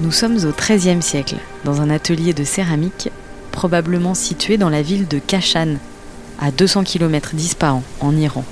Nous 0.00 0.12
sommes 0.12 0.38
au 0.46 0.52
XIIIe 0.52 1.02
siècle, 1.02 1.36
dans 1.64 1.82
un 1.82 1.90
atelier 1.90 2.32
de 2.32 2.42
céramique 2.42 3.10
probablement 3.52 4.14
situé 4.14 4.56
dans 4.56 4.70
la 4.70 4.80
ville 4.80 5.06
de 5.06 5.18
Kashan, 5.18 5.74
à 6.40 6.50
200 6.50 6.84
km 6.84 7.34
d'Ispahan, 7.34 7.82
en 8.00 8.16
Iran. 8.16 8.42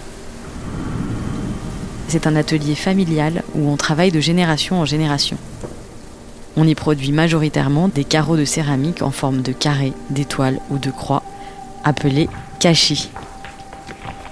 C'est 2.09 2.27
un 2.27 2.37
atelier 2.37 2.75
familial 2.75 3.43
où 3.55 3.67
on 3.71 3.79
travaille 3.79 4.11
de 4.11 4.21
génération 4.21 4.79
en 4.79 4.85
génération. 4.85 5.39
On 6.59 6.69
y 6.69 6.75
produit 6.75 7.13
majoritairement 7.13 7.89
des 7.89 8.05
carreaux 8.05 8.37
de 8.37 8.45
céramique 8.45 9.01
en 9.01 9.11
forme 9.11 9.41
de 9.41 9.53
carré, 9.53 9.95
d'étoile 10.11 10.61
ou 10.69 10.77
de 10.77 10.91
croix, 10.91 11.23
appelés 11.83 12.29
kashi. 12.61 13.09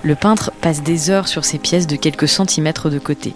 Le 0.02 0.16
peintre 0.16 0.52
passe 0.60 0.82
des 0.82 1.08
heures 1.08 1.28
sur 1.28 1.46
ces 1.46 1.58
pièces 1.58 1.86
de 1.86 1.96
quelques 1.96 2.28
centimètres 2.28 2.90
de 2.90 2.98
côté. 2.98 3.32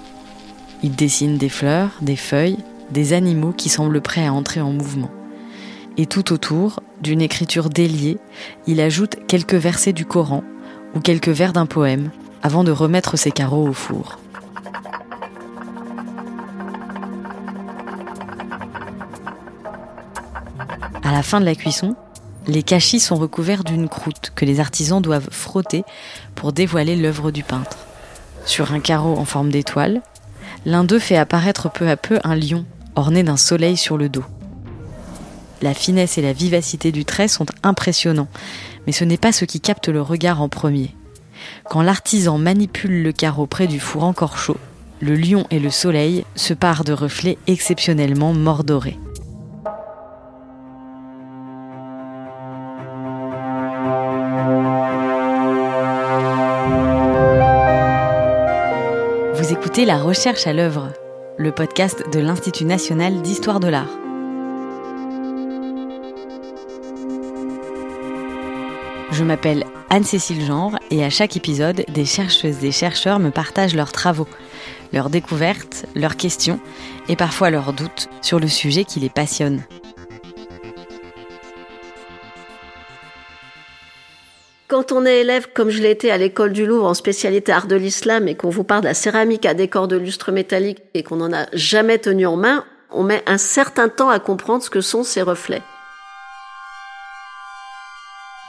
Il 0.82 0.94
dessine 0.94 1.38
des 1.38 1.48
fleurs, 1.48 1.92
des 2.02 2.16
feuilles, 2.16 2.58
des 2.90 3.12
animaux 3.12 3.52
qui 3.52 3.68
semblent 3.68 4.00
prêts 4.00 4.26
à 4.26 4.32
entrer 4.32 4.60
en 4.60 4.72
mouvement. 4.72 5.10
Et 5.96 6.06
tout 6.06 6.32
autour, 6.32 6.80
d'une 7.00 7.20
écriture 7.20 7.70
déliée, 7.70 8.18
il 8.66 8.80
ajoute 8.80 9.16
quelques 9.26 9.54
versets 9.54 9.92
du 9.92 10.04
Coran 10.04 10.42
ou 10.94 11.00
quelques 11.00 11.28
vers 11.28 11.52
d'un 11.52 11.66
poème 11.66 12.10
avant 12.42 12.64
de 12.64 12.72
remettre 12.72 13.16
ses 13.16 13.30
carreaux 13.30 13.68
au 13.68 13.72
four. 13.72 14.18
À 21.02 21.12
la 21.12 21.22
fin 21.22 21.40
de 21.40 21.44
la 21.44 21.54
cuisson, 21.54 21.96
les 22.46 22.62
cachis 22.62 23.00
sont 23.00 23.16
recouverts 23.16 23.64
d'une 23.64 23.88
croûte 23.88 24.32
que 24.34 24.44
les 24.44 24.60
artisans 24.60 25.02
doivent 25.02 25.28
frotter 25.30 25.84
pour 26.34 26.52
dévoiler 26.52 26.96
l'œuvre 26.96 27.30
du 27.30 27.42
peintre. 27.42 27.78
Sur 28.46 28.72
un 28.72 28.80
carreau 28.80 29.16
en 29.18 29.24
forme 29.24 29.50
d'étoile, 29.50 30.02
l'un 30.64 30.84
d'eux 30.84 30.98
fait 30.98 31.16
apparaître 31.16 31.70
peu 31.70 31.88
à 31.88 31.96
peu 31.96 32.18
un 32.24 32.34
lion 32.34 32.64
orné 32.96 33.22
d'un 33.22 33.36
soleil 33.36 33.76
sur 33.76 33.96
le 33.96 34.08
dos. 34.08 34.24
La 35.62 35.74
finesse 35.74 36.16
et 36.16 36.22
la 36.22 36.32
vivacité 36.32 36.90
du 36.90 37.04
trait 37.04 37.28
sont 37.28 37.46
impressionnants, 37.62 38.28
mais 38.86 38.92
ce 38.92 39.04
n'est 39.04 39.18
pas 39.18 39.32
ce 39.32 39.44
qui 39.44 39.60
capte 39.60 39.88
le 39.88 40.00
regard 40.00 40.40
en 40.40 40.48
premier. 40.48 40.94
Quand 41.68 41.82
l'artisan 41.82 42.38
manipule 42.38 43.02
le 43.02 43.12
carreau 43.12 43.46
près 43.46 43.66
du 43.66 43.80
four 43.80 44.04
encore 44.04 44.38
chaud, 44.38 44.56
le 45.00 45.14
lion 45.14 45.46
et 45.50 45.58
le 45.58 45.70
soleil 45.70 46.24
se 46.34 46.54
parent 46.54 46.84
de 46.84 46.92
reflets 46.92 47.38
exceptionnellement 47.46 48.32
mordorés. 48.32 48.98
Vous 59.34 59.52
écoutez 59.52 59.84
La 59.84 59.98
Recherche 59.98 60.46
à 60.46 60.52
l'œuvre, 60.52 60.92
le 61.38 61.52
podcast 61.52 62.04
de 62.12 62.20
l'Institut 62.20 62.64
national 62.64 63.22
d'histoire 63.22 63.60
de 63.60 63.68
l'art. 63.68 63.88
Je 69.12 69.24
m'appelle 69.24 69.64
Anne-Cécile 69.90 70.44
Genre 70.44 70.78
et 70.90 71.04
à 71.04 71.10
chaque 71.10 71.36
épisode, 71.36 71.84
des 71.88 72.04
chercheuses 72.04 72.64
et 72.64 72.72
chercheurs 72.72 73.18
me 73.18 73.30
partagent 73.30 73.74
leurs 73.74 73.92
travaux, 73.92 74.28
leurs 74.92 75.10
découvertes, 75.10 75.86
leurs 75.94 76.16
questions 76.16 76.60
et 77.08 77.16
parfois 77.16 77.50
leurs 77.50 77.72
doutes 77.72 78.08
sur 78.22 78.38
le 78.38 78.48
sujet 78.48 78.84
qui 78.84 79.00
les 79.00 79.08
passionne. 79.08 79.62
Quand 84.80 84.92
on 84.92 85.04
est 85.04 85.20
élève, 85.20 85.48
comme 85.52 85.68
je 85.68 85.82
l'ai 85.82 85.90
été 85.90 86.10
à 86.10 86.16
l'école 86.16 86.54
du 86.54 86.64
Louvre 86.64 86.86
en 86.86 86.94
spécialité 86.94 87.52
art 87.52 87.66
de 87.66 87.76
l'islam 87.76 88.28
et 88.28 88.34
qu'on 88.34 88.48
vous 88.48 88.64
parle 88.64 88.80
de 88.80 88.86
la 88.86 88.94
céramique 88.94 89.44
à 89.44 89.52
décor 89.52 89.88
de 89.88 89.96
lustre 89.96 90.32
métallique 90.32 90.82
et 90.94 91.02
qu'on 91.02 91.16
n'en 91.16 91.34
a 91.34 91.44
jamais 91.52 91.98
tenu 91.98 92.24
en 92.24 92.36
main, 92.36 92.64
on 92.90 93.02
met 93.02 93.22
un 93.26 93.36
certain 93.36 93.90
temps 93.90 94.08
à 94.08 94.18
comprendre 94.20 94.62
ce 94.62 94.70
que 94.70 94.80
sont 94.80 95.04
ces 95.04 95.20
reflets 95.20 95.60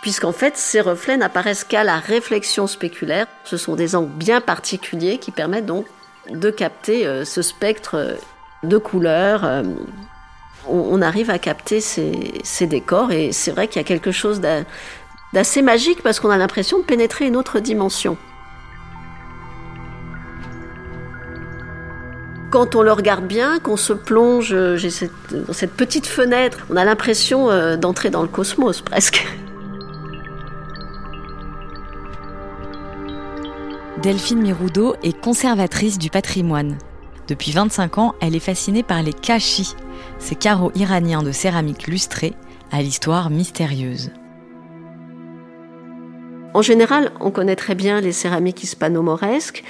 puisqu'en 0.02 0.32
fait, 0.32 0.56
ces 0.56 0.80
reflets 0.80 1.18
n'apparaissent 1.18 1.66
qu'à 1.66 1.84
la 1.84 2.00
réflexion 2.00 2.66
spéculaire. 2.66 3.28
Ce 3.44 3.58
sont 3.58 3.76
des 3.76 3.98
angles 3.98 4.14
bien 4.14 4.40
particuliers 4.40 5.18
qui 5.18 5.32
permettent 5.32 5.66
donc 5.66 5.86
de 6.30 6.50
capter 6.50 7.06
euh, 7.06 7.26
ce 7.26 7.42
spectre 7.42 7.96
euh, 7.96 8.14
de 8.64 8.78
couleurs. 8.78 9.44
Euh, 9.44 9.64
on, 10.68 11.02
arrive 11.02 11.30
à 11.30 11.40
capter 11.40 11.82
ces, 11.82 12.68
décors 12.68 13.12
et 13.12 13.32
c'est 13.32 13.52
vrai 13.52 13.68
qu'il 13.68 13.82
y 13.82 13.86
a 13.86 13.88
quelque 13.88 14.12
chose 14.12 14.42
d'assez 15.34 15.62
magique 15.62 16.04
parce 16.04 16.20
qu'on 16.20 16.30
a 16.30 16.38
l'impression 16.38 16.80
de 16.80 16.84
pénétrer 16.84 17.28
une 17.28 17.36
autre 17.36 17.60
dimension. 17.60 18.18
Quand 22.50 22.76
on 22.76 22.82
le 22.82 22.92
regarde 22.92 23.26
bien, 23.26 23.60
qu'on 23.60 23.78
se 23.78 23.94
plonge 23.94 24.52
dans 24.52 25.54
cette 25.54 25.74
petite 25.74 26.06
fenêtre, 26.06 26.66
on 26.70 26.76
a 26.76 26.84
l'impression 26.84 27.48
d'entrer 27.78 28.10
dans 28.10 28.22
le 28.22 28.28
cosmos 28.28 28.82
presque. 28.82 29.26
Delphine 34.02 34.42
Miroudot 34.42 34.96
est 35.04 35.18
conservatrice 35.18 36.00
du 36.00 36.10
patrimoine. 36.10 36.78
Depuis 37.28 37.52
25 37.52 38.00
ans, 38.00 38.16
elle 38.20 38.36
est 38.36 38.40
fascinée 38.40 38.82
par 38.84 39.04
les 39.04 39.14
kashis, 39.14 39.76
ces 40.18 40.36
carreaux 40.36 40.72
iraniens 40.74 41.22
de 41.22 41.32
céramique 41.32 41.88
lustrée 41.88 42.34
à 42.72 42.82
l'histoire 42.82 43.30
mystérieuse. 43.30 44.12
En 46.54 46.62
général, 46.62 47.12
on 47.20 47.32
connaît 47.32 47.56
très 47.56 47.76
bien 47.76 48.02
les 48.02 48.12
céramiques 48.12 48.64
hispano-mauresques 48.64 49.64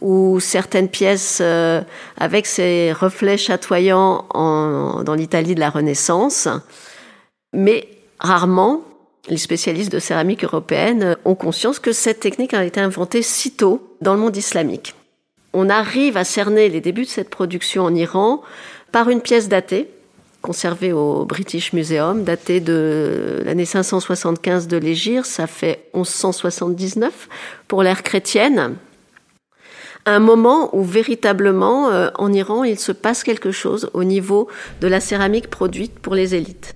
ou 0.00 0.40
certaines 0.40 0.88
pièces 0.88 1.38
euh, 1.40 1.80
avec 2.18 2.46
ces 2.46 2.92
reflets 2.92 3.38
chatoyants 3.38 4.26
dans 4.32 5.14
l'Italie 5.14 5.54
de 5.54 5.60
la 5.60 5.70
Renaissance, 5.70 6.48
mais 7.52 7.88
rarement 8.18 8.82
les 9.28 9.38
spécialistes 9.38 9.92
de 9.92 9.98
céramique 9.98 10.44
européenne 10.44 11.16
ont 11.24 11.34
conscience 11.34 11.78
que 11.78 11.92
cette 11.92 12.20
technique 12.20 12.52
a 12.52 12.64
été 12.64 12.80
inventée 12.80 13.22
si 13.22 13.52
tôt 13.52 13.96
dans 14.00 14.14
le 14.14 14.20
monde 14.20 14.36
islamique. 14.36 14.94
On 15.52 15.70
arrive 15.70 16.16
à 16.16 16.24
cerner 16.24 16.68
les 16.68 16.80
débuts 16.80 17.04
de 17.04 17.08
cette 17.08 17.30
production 17.30 17.84
en 17.84 17.94
Iran 17.94 18.42
par 18.92 19.08
une 19.08 19.20
pièce 19.20 19.48
datée, 19.48 19.88
conservée 20.44 20.92
au 20.92 21.24
British 21.24 21.72
Museum, 21.72 22.22
datée 22.22 22.60
de 22.60 23.40
l'année 23.46 23.64
575 23.64 24.68
de 24.68 24.76
l'Égir, 24.76 25.24
ça 25.24 25.46
fait 25.46 25.88
1179 25.94 27.30
pour 27.66 27.82
l'ère 27.82 28.02
chrétienne. 28.02 28.74
Un 30.04 30.18
moment 30.18 30.68
où 30.76 30.84
véritablement 30.84 31.88
euh, 31.88 32.10
en 32.16 32.30
Iran 32.30 32.62
il 32.62 32.78
se 32.78 32.92
passe 32.92 33.24
quelque 33.24 33.52
chose 33.52 33.88
au 33.94 34.04
niveau 34.04 34.48
de 34.82 34.86
la 34.86 35.00
céramique 35.00 35.48
produite 35.48 35.98
pour 35.98 36.14
les 36.14 36.34
élites. 36.34 36.74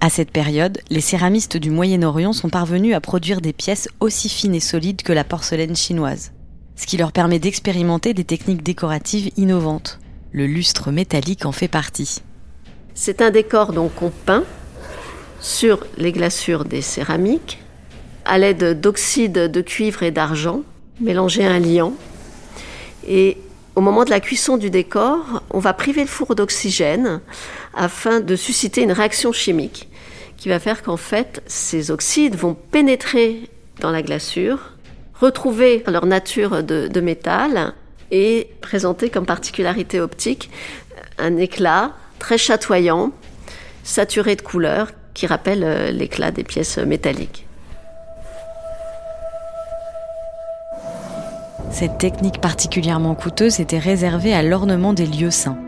À 0.00 0.08
cette 0.08 0.30
période, 0.30 0.78
les 0.88 1.02
céramistes 1.02 1.58
du 1.58 1.70
Moyen-Orient 1.70 2.32
sont 2.32 2.48
parvenus 2.48 2.94
à 2.94 3.02
produire 3.02 3.42
des 3.42 3.52
pièces 3.52 3.90
aussi 4.00 4.30
fines 4.30 4.54
et 4.54 4.60
solides 4.60 5.02
que 5.02 5.12
la 5.12 5.24
porcelaine 5.24 5.76
chinoise, 5.76 6.32
ce 6.74 6.86
qui 6.86 6.96
leur 6.96 7.12
permet 7.12 7.38
d'expérimenter 7.38 8.14
des 8.14 8.24
techniques 8.24 8.62
décoratives 8.62 9.30
innovantes. 9.36 9.98
Le 10.32 10.46
lustre 10.46 10.90
métallique 10.90 11.44
en 11.44 11.52
fait 11.52 11.68
partie. 11.68 12.22
C'est 12.94 13.22
un 13.22 13.30
décor 13.30 13.72
qu'on 13.94 14.10
peint 14.10 14.44
sur 15.40 15.86
les 15.96 16.12
glaçures 16.12 16.64
des 16.64 16.82
céramiques 16.82 17.62
à 18.24 18.38
l'aide 18.38 18.80
d'oxyde 18.80 19.32
de 19.32 19.60
cuivre 19.60 20.02
et 20.02 20.10
d'argent 20.10 20.62
mélangés 21.00 21.46
à 21.46 21.52
un 21.52 21.58
liant. 21.58 21.94
Et 23.08 23.38
au 23.74 23.80
moment 23.80 24.04
de 24.04 24.10
la 24.10 24.20
cuisson 24.20 24.56
du 24.56 24.70
décor, 24.70 25.42
on 25.50 25.58
va 25.58 25.72
priver 25.72 26.02
le 26.02 26.06
four 26.08 26.34
d'oxygène 26.34 27.20
afin 27.74 28.20
de 28.20 28.36
susciter 28.36 28.82
une 28.82 28.92
réaction 28.92 29.32
chimique 29.32 29.88
qui 30.36 30.48
va 30.48 30.58
faire 30.58 30.82
qu'en 30.82 30.96
fait, 30.96 31.42
ces 31.46 31.90
oxydes 31.90 32.34
vont 32.34 32.54
pénétrer 32.54 33.48
dans 33.80 33.90
la 33.90 34.02
glaçure, 34.02 34.72
retrouver 35.14 35.82
leur 35.86 36.06
nature 36.06 36.62
de, 36.62 37.00
métal 37.00 37.74
et 38.10 38.48
présenter 38.60 39.10
comme 39.10 39.26
particularité 39.26 40.00
optique 40.00 40.50
un 41.18 41.36
éclat 41.36 41.92
très 42.20 42.38
chatoyant, 42.38 43.10
saturé 43.82 44.36
de 44.36 44.42
couleurs, 44.42 44.92
qui 45.14 45.26
rappelle 45.26 45.64
euh, 45.64 45.90
l'éclat 45.90 46.30
des 46.30 46.44
pièces 46.44 46.78
métalliques. 46.78 47.46
Cette 51.72 51.98
technique 51.98 52.40
particulièrement 52.40 53.16
coûteuse 53.16 53.58
était 53.58 53.78
réservée 53.78 54.34
à 54.34 54.42
l'ornement 54.42 54.92
des 54.92 55.06
lieux 55.06 55.30
saints, 55.32 55.58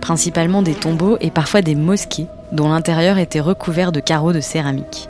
principalement 0.00 0.60
des 0.60 0.74
tombeaux 0.74 1.16
et 1.20 1.30
parfois 1.30 1.62
des 1.62 1.74
mosquées, 1.74 2.26
dont 2.52 2.68
l'intérieur 2.68 3.16
était 3.18 3.40
recouvert 3.40 3.92
de 3.92 4.00
carreaux 4.00 4.32
de 4.32 4.40
céramique. 4.40 5.08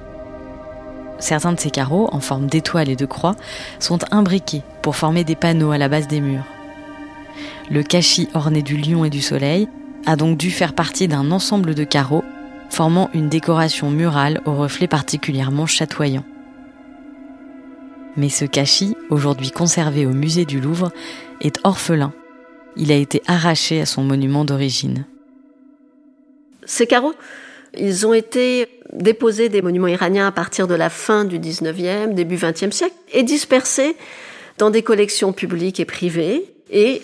Certains 1.19 1.53
de 1.53 1.61
ces 1.61 1.71
carreaux, 1.71 2.09
en 2.13 2.21
forme 2.21 2.47
d'étoiles 2.47 2.91
et 2.91 2.97
de 2.97 3.07
croix, 3.07 3.35
sont 3.81 3.99
imbriqués 4.13 4.63
pour 4.83 4.95
former 4.95 5.25
des 5.25 5.37
panneaux 5.37 5.73
à 5.73 5.79
la 5.79 5.89
base 5.89 6.07
des 6.07 6.21
murs. 6.21 6.45
Le 7.71 7.83
cachis 7.83 8.29
orné 8.35 8.63
du 8.63 8.77
lion 8.77 9.05
et 9.05 9.11
du 9.11 9.21
soleil 9.21 9.69
a 10.09 10.17
donc 10.17 10.39
dû 10.39 10.51
faire 10.51 10.73
partie 10.73 11.07
d'un 11.07 11.31
ensemble 11.31 11.75
de 11.75 11.85
carreaux 11.85 12.25
formant 12.71 13.11
une 13.13 13.29
décoration 13.29 13.91
murale 13.91 14.41
au 14.47 14.55
reflet 14.55 14.89
particulièrement 14.89 15.67
chatoyant. 15.67 16.25
Mais 18.17 18.31
ce 18.31 18.47
cachis, 18.47 18.97
aujourd'hui 19.11 19.51
conservé 19.51 20.07
au 20.07 20.13
musée 20.13 20.47
du 20.47 20.61
Louvre, 20.61 20.93
est 21.43 21.61
orphelin. 21.63 22.15
il 22.75 22.91
a 22.91 22.95
été 22.95 23.21
arraché 23.27 23.83
à 23.83 23.87
son 23.87 24.03
monument 24.03 24.47
d'origine. 24.47 25.05
Ces 26.65 26.87
carreaux, 26.87 27.15
ils 27.77 28.07
ont 28.07 28.15
été 28.15 28.67
déposés 28.95 29.51
des 29.51 29.61
monuments 29.61 29.89
iraniens 29.89 30.29
à 30.29 30.33
partir 30.33 30.67
de 30.67 30.75
la 30.75 30.89
fin 30.89 31.27
du 31.27 31.39
19e, 31.39 32.15
début 32.15 32.37
20e 32.37 32.71
siècle, 32.71 32.97
et 33.13 33.25
dispersés 33.25 33.95
dans 34.57 34.71
des 34.71 34.83
collections 34.83 35.35
publiques 35.35 35.81
et 35.81 35.85
privées. 35.85 36.45
Et 36.71 37.03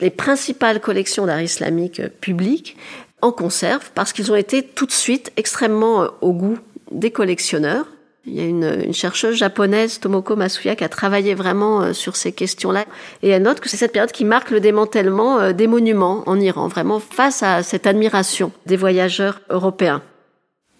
les 0.00 0.10
principales 0.10 0.80
collections 0.80 1.26
d'art 1.26 1.42
islamique 1.42 2.02
publiques 2.20 2.76
en 3.22 3.32
conservent 3.32 3.90
parce 3.94 4.12
qu'ils 4.12 4.32
ont 4.32 4.36
été 4.36 4.62
tout 4.62 4.86
de 4.86 4.92
suite 4.92 5.32
extrêmement 5.36 6.08
au 6.20 6.32
goût 6.32 6.58
des 6.90 7.10
collectionneurs. 7.10 7.86
Il 8.26 8.34
y 8.34 8.40
a 8.40 8.44
une, 8.44 8.92
chercheuse 8.92 9.36
japonaise, 9.36 9.98
Tomoko 9.98 10.36
Masuya, 10.36 10.76
qui 10.76 10.84
a 10.84 10.90
travaillé 10.90 11.34
vraiment 11.34 11.80
euh, 11.80 11.92
sur 11.94 12.16
ces 12.16 12.32
questions-là. 12.32 12.84
Et 13.22 13.30
elle 13.30 13.42
note 13.42 13.60
que 13.60 13.68
c'est 13.68 13.78
cette 13.78 13.92
période 13.92 14.12
qui 14.12 14.26
marque 14.26 14.50
le 14.50 14.60
démantèlement 14.60 15.40
euh, 15.40 15.52
des 15.52 15.66
monuments 15.66 16.22
en 16.26 16.38
Iran, 16.38 16.68
vraiment 16.68 17.00
face 17.00 17.42
à 17.42 17.62
cette 17.62 17.86
admiration 17.86 18.52
des 18.66 18.76
voyageurs 18.76 19.40
européens. 19.48 20.02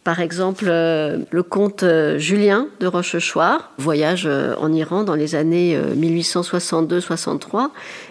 Par 0.03 0.21
exemple, 0.21 0.65
euh, 0.69 1.19
le 1.31 1.43
comte 1.43 1.85
Julien 2.17 2.69
de 2.81 2.87
Rochechouart 2.87 3.71
voyage 3.79 4.27
en 4.27 4.73
Iran 4.73 5.03
dans 5.03 5.15
les 5.15 5.35
années 5.35 5.79
1862-63 5.97 7.69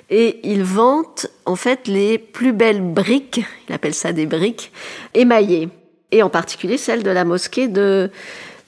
et 0.09 0.39
il 0.43 0.63
vante 0.63 1.27
en 1.45 1.55
fait 1.55 1.87
les 1.87 2.17
plus 2.17 2.53
belles 2.53 2.81
briques, 2.81 3.41
il 3.67 3.73
appelle 3.73 3.93
ça 3.93 4.13
des 4.13 4.25
briques, 4.25 4.71
émaillées, 5.13 5.69
et 6.11 6.23
en 6.23 6.29
particulier 6.29 6.77
celles 6.77 7.03
de 7.03 7.11
la 7.11 7.25
mosquée 7.25 7.67
de 7.67 8.09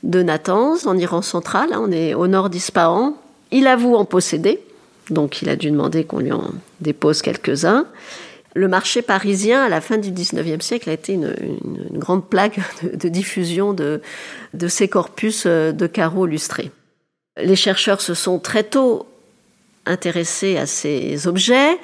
de 0.03 0.23
Natanz, 0.23 0.87
en 0.87 0.97
Iran 0.97 1.21
central. 1.21 1.73
Hein, 1.73 1.81
on 1.81 1.91
est 1.91 2.13
au 2.13 2.27
nord 2.27 2.49
d'Ispahan. 2.49 3.15
Il 3.51 3.67
avoue 3.67 3.95
en 3.95 4.05
posséder, 4.05 4.59
donc 5.09 5.41
il 5.41 5.49
a 5.49 5.55
dû 5.55 5.69
demander 5.71 6.03
qu'on 6.05 6.19
lui 6.19 6.31
en 6.31 6.51
dépose 6.79 7.21
quelques-uns. 7.21 7.85
Le 8.53 8.67
marché 8.67 9.01
parisien, 9.01 9.63
à 9.63 9.69
la 9.69 9.79
fin 9.79 9.97
du 9.97 10.11
19e 10.11 10.61
siècle, 10.61 10.89
a 10.89 10.93
été 10.93 11.13
une, 11.13 11.33
grande 11.93 12.27
plaque 12.27 12.59
de, 12.83 13.07
diffusion 13.07 13.73
de, 13.73 14.01
ces 14.67 14.87
corpus 14.87 15.43
euh, 15.45 15.71
de 15.71 15.87
carreaux 15.87 16.25
lustrés. 16.25 16.71
Les 17.37 17.55
chercheurs 17.55 18.01
se 18.01 18.13
sont 18.13 18.39
très 18.39 18.63
tôt 18.63 19.07
intéressés 19.85 20.57
à 20.57 20.65
ces 20.65 21.27
objets. 21.27 21.77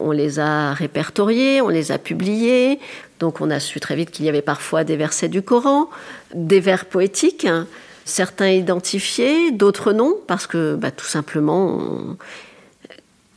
On 0.00 0.10
les 0.10 0.40
a 0.40 0.74
répertoriés, 0.74 1.60
on 1.60 1.68
les 1.68 1.92
a 1.92 1.98
publiés. 1.98 2.80
Donc 3.20 3.40
on 3.40 3.50
a 3.50 3.60
su 3.60 3.80
très 3.80 3.96
vite 3.96 4.10
qu'il 4.10 4.24
y 4.24 4.28
avait 4.28 4.42
parfois 4.42 4.84
des 4.84 4.96
versets 4.96 5.28
du 5.28 5.42
Coran, 5.42 5.88
des 6.34 6.60
vers 6.60 6.84
poétiques, 6.84 7.44
hein. 7.44 7.66
certains 8.04 8.50
identifiés, 8.50 9.50
d'autres 9.50 9.92
non, 9.92 10.16
parce 10.26 10.46
que 10.46 10.74
bah, 10.74 10.90
tout 10.90 11.06
simplement, 11.06 12.16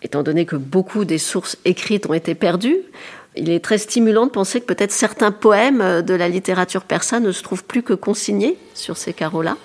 étant 0.01 0.23
donné 0.23 0.45
que 0.45 0.55
beaucoup 0.55 1.05
des 1.05 1.17
sources 1.17 1.57
écrites 1.65 2.09
ont 2.09 2.13
été 2.13 2.35
perdues, 2.35 2.79
il 3.35 3.49
est 3.49 3.63
très 3.63 3.77
stimulant 3.77 4.25
de 4.25 4.31
penser 4.31 4.59
que 4.59 4.65
peut-être 4.65 4.91
certains 4.91 5.31
poèmes 5.31 6.01
de 6.01 6.13
la 6.13 6.27
littérature 6.27 6.83
persane 6.83 7.23
ne 7.23 7.31
se 7.31 7.43
trouvent 7.43 7.63
plus 7.63 7.83
que 7.83 7.93
consignés 7.93 8.57
sur 8.73 8.97
ces 8.97 9.13
carreaux-là. 9.13 9.57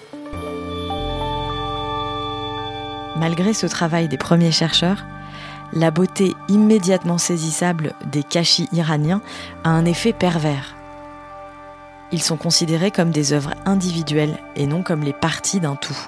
Malgré 3.17 3.55
ce 3.55 3.67
travail 3.67 4.09
des 4.09 4.19
premiers 4.19 4.53
chercheurs, 4.53 5.05
la 5.73 5.91
beauté 5.91 6.33
immédiatement 6.49 7.19
saisissable 7.19 7.95
des 8.13 8.23
cachis 8.23 8.69
iraniens 8.73 9.23
a 9.65 9.71
un 9.71 9.85
effet 9.85 10.13
pervers. 10.13 10.77
Ils 12.13 12.23
sont 12.23 12.37
considérés 12.37 12.93
comme 12.93 13.11
des 13.11 13.33
œuvres 13.33 13.55
individuelles 13.65 14.39
et 14.55 14.67
non 14.67 14.83
comme 14.83 15.03
les 15.03 15.13
parties 15.13 15.61
d'un 15.61 15.75
tout. 15.75 15.99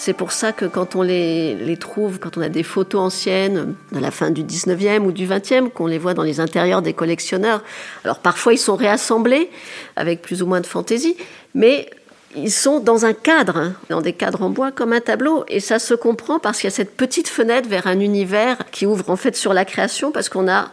C'est 0.00 0.12
pour 0.12 0.30
ça 0.30 0.52
que 0.52 0.64
quand 0.64 0.94
on 0.94 1.02
les, 1.02 1.76
trouve, 1.80 2.20
quand 2.20 2.36
on 2.38 2.40
a 2.40 2.48
des 2.48 2.62
photos 2.62 3.00
anciennes 3.00 3.74
de 3.90 3.98
la 3.98 4.12
fin 4.12 4.30
du 4.30 4.44
19e 4.44 5.00
ou 5.00 5.10
du 5.10 5.26
20e, 5.26 5.70
qu'on 5.70 5.88
les 5.88 5.98
voit 5.98 6.14
dans 6.14 6.22
les 6.22 6.38
intérieurs 6.38 6.82
des 6.82 6.92
collectionneurs, 6.92 7.64
alors 8.04 8.20
parfois 8.20 8.52
ils 8.52 8.58
sont 8.58 8.76
réassemblés 8.76 9.50
avec 9.96 10.22
plus 10.22 10.40
ou 10.40 10.46
moins 10.46 10.60
de 10.60 10.66
fantaisie, 10.66 11.16
mais 11.52 11.90
ils 12.36 12.52
sont 12.52 12.78
dans 12.78 13.06
un 13.06 13.12
cadre, 13.12 13.56
hein, 13.56 13.74
dans 13.90 14.00
des 14.00 14.12
cadres 14.12 14.42
en 14.42 14.50
bois 14.50 14.70
comme 14.70 14.92
un 14.92 15.00
tableau, 15.00 15.44
et 15.48 15.58
ça 15.58 15.80
se 15.80 15.94
comprend 15.94 16.38
parce 16.38 16.60
qu'il 16.60 16.70
y 16.70 16.72
a 16.72 16.76
cette 16.76 16.96
petite 16.96 17.26
fenêtre 17.26 17.68
vers 17.68 17.88
un 17.88 17.98
univers 17.98 18.56
qui 18.70 18.86
ouvre 18.86 19.10
en 19.10 19.16
fait 19.16 19.34
sur 19.34 19.52
la 19.52 19.64
création, 19.64 20.12
parce 20.12 20.28
qu'on 20.28 20.48
a 20.48 20.70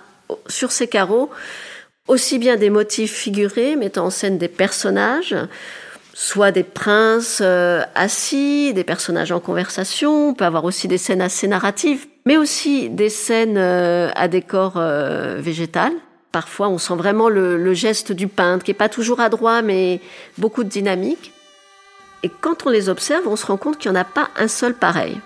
sur 0.47 0.71
ces 0.71 0.85
carreaux 0.85 1.31
aussi 2.07 2.37
bien 2.37 2.57
des 2.57 2.69
motifs 2.69 3.15
figurés 3.15 3.75
mettant 3.75 4.05
en 4.05 4.09
scène 4.11 4.37
des 4.37 4.49
personnages, 4.49 5.35
soit 6.17 6.53
des 6.53 6.63
princes 6.63 7.41
euh, 7.43 7.83
assis, 7.93 8.73
des 8.73 8.85
personnages 8.85 9.33
en 9.33 9.41
conversation, 9.41 10.29
on 10.29 10.33
peut 10.33 10.45
avoir 10.45 10.63
aussi 10.63 10.87
des 10.87 10.97
scènes 10.97 11.19
assez 11.19 11.45
narratives, 11.45 12.07
mais 12.25 12.37
aussi 12.37 12.89
des 12.89 13.09
scènes 13.09 13.57
euh, 13.57 14.09
à 14.15 14.29
décor 14.29 14.75
euh, 14.77 15.35
végétal. 15.39 15.91
Parfois, 16.31 16.69
on 16.69 16.77
sent 16.77 16.95
vraiment 16.95 17.27
le, 17.27 17.57
le, 17.57 17.73
geste 17.73 18.13
du 18.13 18.29
peintre, 18.29 18.63
qui 18.63 18.71
est 18.71 18.75
pas 18.75 18.87
toujours 18.87 19.19
adroit, 19.19 19.61
mais 19.61 19.99
beaucoup 20.37 20.63
de 20.63 20.69
dynamique. 20.69 21.33
Et 22.23 22.29
quand 22.29 22.65
on 22.65 22.69
les 22.69 22.87
observe, 22.87 23.27
on 23.27 23.35
se 23.35 23.45
rend 23.45 23.57
compte 23.57 23.77
qu'il 23.77 23.91
n'y 23.91 23.97
en 23.97 24.01
a 24.01 24.05
pas 24.05 24.29
un 24.37 24.47
seul 24.47 24.73
pareil. 24.73 25.19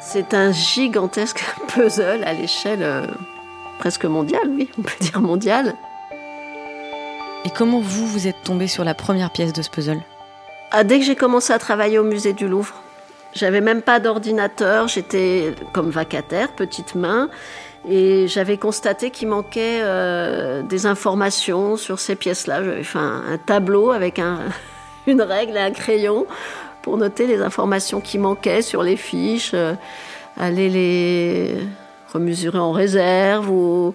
C'est 0.00 0.32
un 0.32 0.52
gigantesque 0.52 1.44
puzzle 1.68 2.22
à 2.24 2.32
l'échelle 2.34 2.82
euh, 2.84 3.04
presque 3.80 4.04
mondiale, 4.04 4.48
oui, 4.48 4.70
on 4.78 4.82
peut 4.82 4.92
dire 5.00 5.20
mondiale. 5.20 5.74
Et 7.44 7.50
comment 7.50 7.80
vous, 7.80 8.06
vous 8.06 8.28
êtes 8.28 8.42
tombé 8.44 8.68
sur 8.68 8.84
la 8.84 8.94
première 8.94 9.30
pièce 9.30 9.52
de 9.52 9.62
ce 9.62 9.70
puzzle 9.70 10.00
ah, 10.70 10.84
Dès 10.84 11.00
que 11.00 11.04
j'ai 11.04 11.16
commencé 11.16 11.52
à 11.52 11.58
travailler 11.58 11.98
au 11.98 12.04
musée 12.04 12.32
du 12.32 12.46
Louvre, 12.46 12.74
j'avais 13.34 13.60
même 13.60 13.82
pas 13.82 13.98
d'ordinateur, 13.98 14.86
j'étais 14.86 15.52
comme 15.72 15.90
vacataire, 15.90 16.52
petite 16.52 16.94
main, 16.94 17.30
et 17.88 18.28
j'avais 18.28 18.58
constaté 18.58 19.10
qu'il 19.10 19.26
manquait 19.28 19.80
euh, 19.82 20.62
des 20.62 20.86
informations 20.86 21.76
sur 21.76 21.98
ces 21.98 22.14
pièces-là. 22.14 22.62
J'avais 22.62 22.84
fait 22.84 22.98
un, 22.98 23.38
tableau 23.44 23.90
avec 23.90 24.20
un, 24.20 24.38
une 25.08 25.22
règle 25.22 25.56
et 25.56 25.60
un 25.60 25.72
crayon 25.72 26.26
pour 26.82 26.96
noter 26.96 27.26
les 27.26 27.40
informations 27.40 28.00
qui 28.00 28.18
manquaient 28.18 28.62
sur 28.62 28.84
les 28.84 28.96
fiches, 28.96 29.52
euh, 29.54 29.74
aller 30.38 30.68
les 30.68 31.56
remesurer 32.12 32.58
en 32.58 32.70
réserve. 32.70 33.50
Ou... 33.50 33.94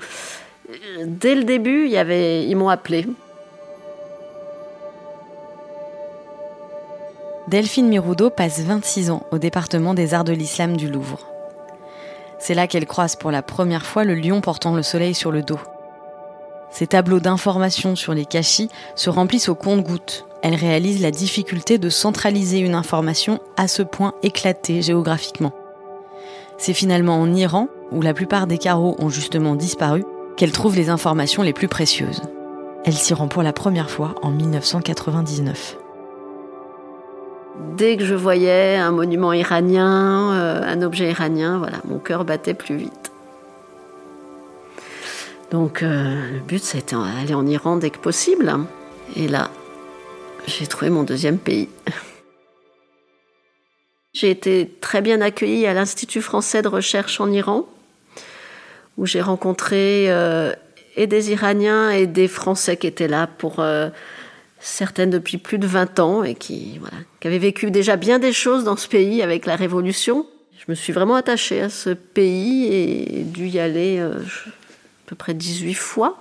Dès 1.05 1.35
le 1.35 1.45
début, 1.45 1.87
ils 1.87 2.55
m'ont 2.57 2.67
appelé. 2.67 3.05
Delphine 7.47 7.87
Miroudot 7.87 8.29
passe 8.29 8.59
26 8.59 9.09
ans 9.09 9.23
au 9.31 9.37
département 9.37 9.93
des 9.93 10.13
arts 10.13 10.25
de 10.25 10.33
l'islam 10.33 10.75
du 10.75 10.89
Louvre. 10.89 11.19
C'est 12.39 12.53
là 12.53 12.67
qu'elle 12.67 12.85
croise 12.85 13.15
pour 13.15 13.31
la 13.31 13.41
première 13.41 13.85
fois 13.85 14.03
le 14.03 14.15
lion 14.15 14.41
portant 14.41 14.75
le 14.75 14.83
soleil 14.83 15.13
sur 15.13 15.31
le 15.31 15.43
dos. 15.43 15.59
Ces 16.71 16.87
tableaux 16.87 17.21
d'informations 17.21 17.95
sur 17.95 18.13
les 18.13 18.25
cachis 18.25 18.67
se 18.95 19.09
remplissent 19.09 19.47
au 19.47 19.55
compte-gouttes. 19.55 20.25
Elle 20.43 20.55
réalise 20.55 21.01
la 21.01 21.09
difficulté 21.09 21.77
de 21.77 21.87
centraliser 21.87 22.59
une 22.59 22.75
information 22.75 23.39
à 23.55 23.69
ce 23.69 23.81
point 23.81 24.13
éclatée 24.23 24.81
géographiquement. 24.81 25.53
C'est 26.57 26.73
finalement 26.73 27.21
en 27.21 27.33
Iran, 27.33 27.69
où 27.93 28.01
la 28.01 28.13
plupart 28.13 28.47
des 28.47 28.57
carreaux 28.57 28.97
ont 28.99 29.09
justement 29.09 29.55
disparu, 29.55 30.03
qu'elle 30.35 30.51
trouve 30.51 30.75
les 30.75 30.89
informations 30.89 31.43
les 31.43 31.53
plus 31.53 31.69
précieuses. 31.69 32.23
Elle 32.83 32.97
s'y 32.97 33.13
rend 33.13 33.29
pour 33.29 33.41
la 33.41 33.53
première 33.53 33.89
fois 33.89 34.15
en 34.21 34.31
1999 34.31 35.77
dès 37.77 37.97
que 37.97 38.05
je 38.05 38.15
voyais 38.15 38.75
un 38.75 38.91
monument 38.91 39.33
iranien, 39.33 40.33
euh, 40.33 40.61
un 40.63 40.81
objet 40.81 41.09
iranien, 41.09 41.57
voilà, 41.57 41.77
mon 41.85 41.99
cœur 41.99 42.25
battait 42.25 42.53
plus 42.53 42.75
vite. 42.75 43.11
Donc 45.51 45.81
euh, 45.81 46.33
le 46.33 46.39
but, 46.39 46.63
c'était 46.63 46.95
d'aller 46.95 47.33
en 47.33 47.45
Iran 47.45 47.77
dès 47.77 47.89
que 47.89 47.99
possible. 47.99 48.53
Et 49.15 49.27
là, 49.27 49.49
j'ai 50.45 50.67
trouvé 50.67 50.89
mon 50.89 51.03
deuxième 51.03 51.37
pays. 51.37 51.69
J'ai 54.13 54.31
été 54.31 54.69
très 54.81 55.01
bien 55.01 55.21
accueillie 55.21 55.67
à 55.67 55.73
l'Institut 55.73 56.21
français 56.21 56.61
de 56.61 56.67
recherche 56.67 57.21
en 57.21 57.31
Iran, 57.31 57.67
où 58.97 59.05
j'ai 59.05 59.21
rencontré 59.21 60.07
euh, 60.09 60.53
et 60.95 61.05
des 61.05 61.31
Iraniens 61.31 61.91
et 61.91 62.07
des 62.07 62.27
Français 62.27 62.77
qui 62.77 62.87
étaient 62.87 63.07
là 63.07 63.27
pour 63.27 63.57
certaines 64.59 65.09
depuis 65.09 65.37
plus 65.37 65.59
de 65.59 65.67
20 65.67 65.99
ans 65.99 66.23
et 66.23 66.35
qui, 66.35 66.77
voilà, 66.79 66.97
qui 67.19 67.27
avaient 67.27 67.37
vécu 67.37 67.71
déjà 67.71 67.95
bien 67.95 68.19
des 68.19 68.33
choses 68.33 68.63
dans 68.63 68.75
ce 68.75 68.87
pays 68.87 69.21
avec 69.21 69.45
la 69.45 69.55
Révolution. 69.55 70.25
Je 70.57 70.65
me 70.67 70.75
suis 70.75 70.93
vraiment 70.93 71.15
attachée 71.15 71.61
à 71.61 71.69
ce 71.69 71.91
pays 71.91 72.65
et 72.73 73.23
dû 73.23 73.47
y 73.47 73.59
aller 73.59 73.99
euh, 73.99 74.19
à 74.19 75.05
peu 75.05 75.15
près 75.15 75.33
18 75.33 75.73
fois. 75.75 76.17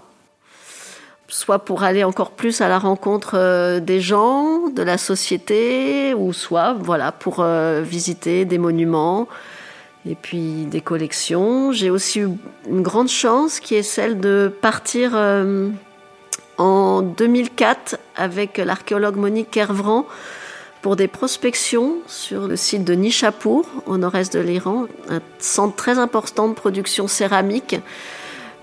Soit 1.28 1.64
pour 1.64 1.82
aller 1.82 2.04
encore 2.04 2.30
plus 2.30 2.60
à 2.60 2.68
la 2.68 2.78
rencontre 2.78 3.32
euh, 3.34 3.80
des 3.80 4.00
gens, 4.00 4.68
de 4.68 4.82
la 4.82 4.98
société, 4.98 6.14
ou 6.14 6.32
soit 6.32 6.74
voilà, 6.74 7.10
pour 7.10 7.40
euh, 7.40 7.82
visiter 7.82 8.44
des 8.44 8.58
monuments 8.58 9.26
et 10.08 10.14
puis 10.14 10.66
des 10.66 10.80
collections. 10.80 11.72
J'ai 11.72 11.90
aussi 11.90 12.20
eu 12.20 12.28
une 12.68 12.82
grande 12.82 13.08
chance 13.08 13.58
qui 13.58 13.74
est 13.74 13.82
celle 13.82 14.20
de 14.20 14.52
partir 14.60 15.16
en 16.58 17.02
2004 17.02 17.98
avec 18.16 18.58
l'archéologue 18.58 19.16
Monique 19.16 19.50
Kervran 19.50 20.06
pour 20.82 20.96
des 20.96 21.08
prospections 21.08 21.96
sur 22.06 22.46
le 22.46 22.56
site 22.56 22.84
de 22.84 22.94
Nishapur, 22.94 23.64
au 23.86 23.98
nord-est 23.98 24.32
de 24.32 24.40
l'Iran, 24.40 24.86
un 25.08 25.20
centre 25.38 25.74
très 25.74 25.98
important 25.98 26.48
de 26.48 26.54
production 26.54 27.08
céramique. 27.08 27.76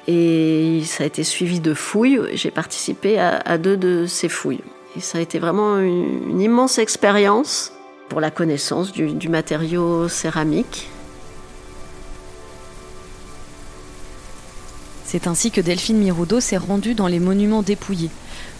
Et 0.07 0.81
ça 0.85 1.03
a 1.03 1.07
été 1.07 1.23
suivi 1.23 1.59
de 1.59 1.73
fouilles. 1.73 2.21
J'ai 2.33 2.51
participé 2.51 3.19
à, 3.19 3.57
deux 3.57 3.77
de 3.77 4.05
ces 4.05 4.29
fouilles. 4.29 4.63
Et 4.95 5.01
ça 5.01 5.17
a 5.17 5.21
été 5.21 5.39
vraiment 5.39 5.79
une, 5.79 6.39
immense 6.39 6.77
expérience 6.77 7.73
pour 8.09 8.21
la 8.21 8.31
connaissance 8.31 8.91
du 8.91 9.29
matériau 9.29 10.07
céramique. 10.07 10.89
C'est 15.13 15.27
ainsi 15.27 15.51
que 15.51 15.62
Delphine 15.62 16.00
Miroudo 16.00 16.39
s'est 16.39 16.58
rendue 16.58 16.96
dans 16.96 17.05
les 17.05 17.20
monuments 17.20 17.62
dépouillés, 17.62 18.10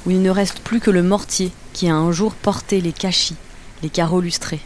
où 0.06 0.12
il 0.12 0.22
ne 0.22 0.30
reste 0.30 0.60
plus 0.60 0.80
que 0.80 0.92
le 0.92 1.02
mortier 1.02 1.52
qui 1.74 1.90
a 1.90 1.96
un 1.96 2.12
jour 2.12 2.36
porté 2.36 2.80
les 2.80 2.92
cachis, 2.92 3.38
les 3.82 3.90
carreaux 3.90 4.22
lustrés. 4.22 4.60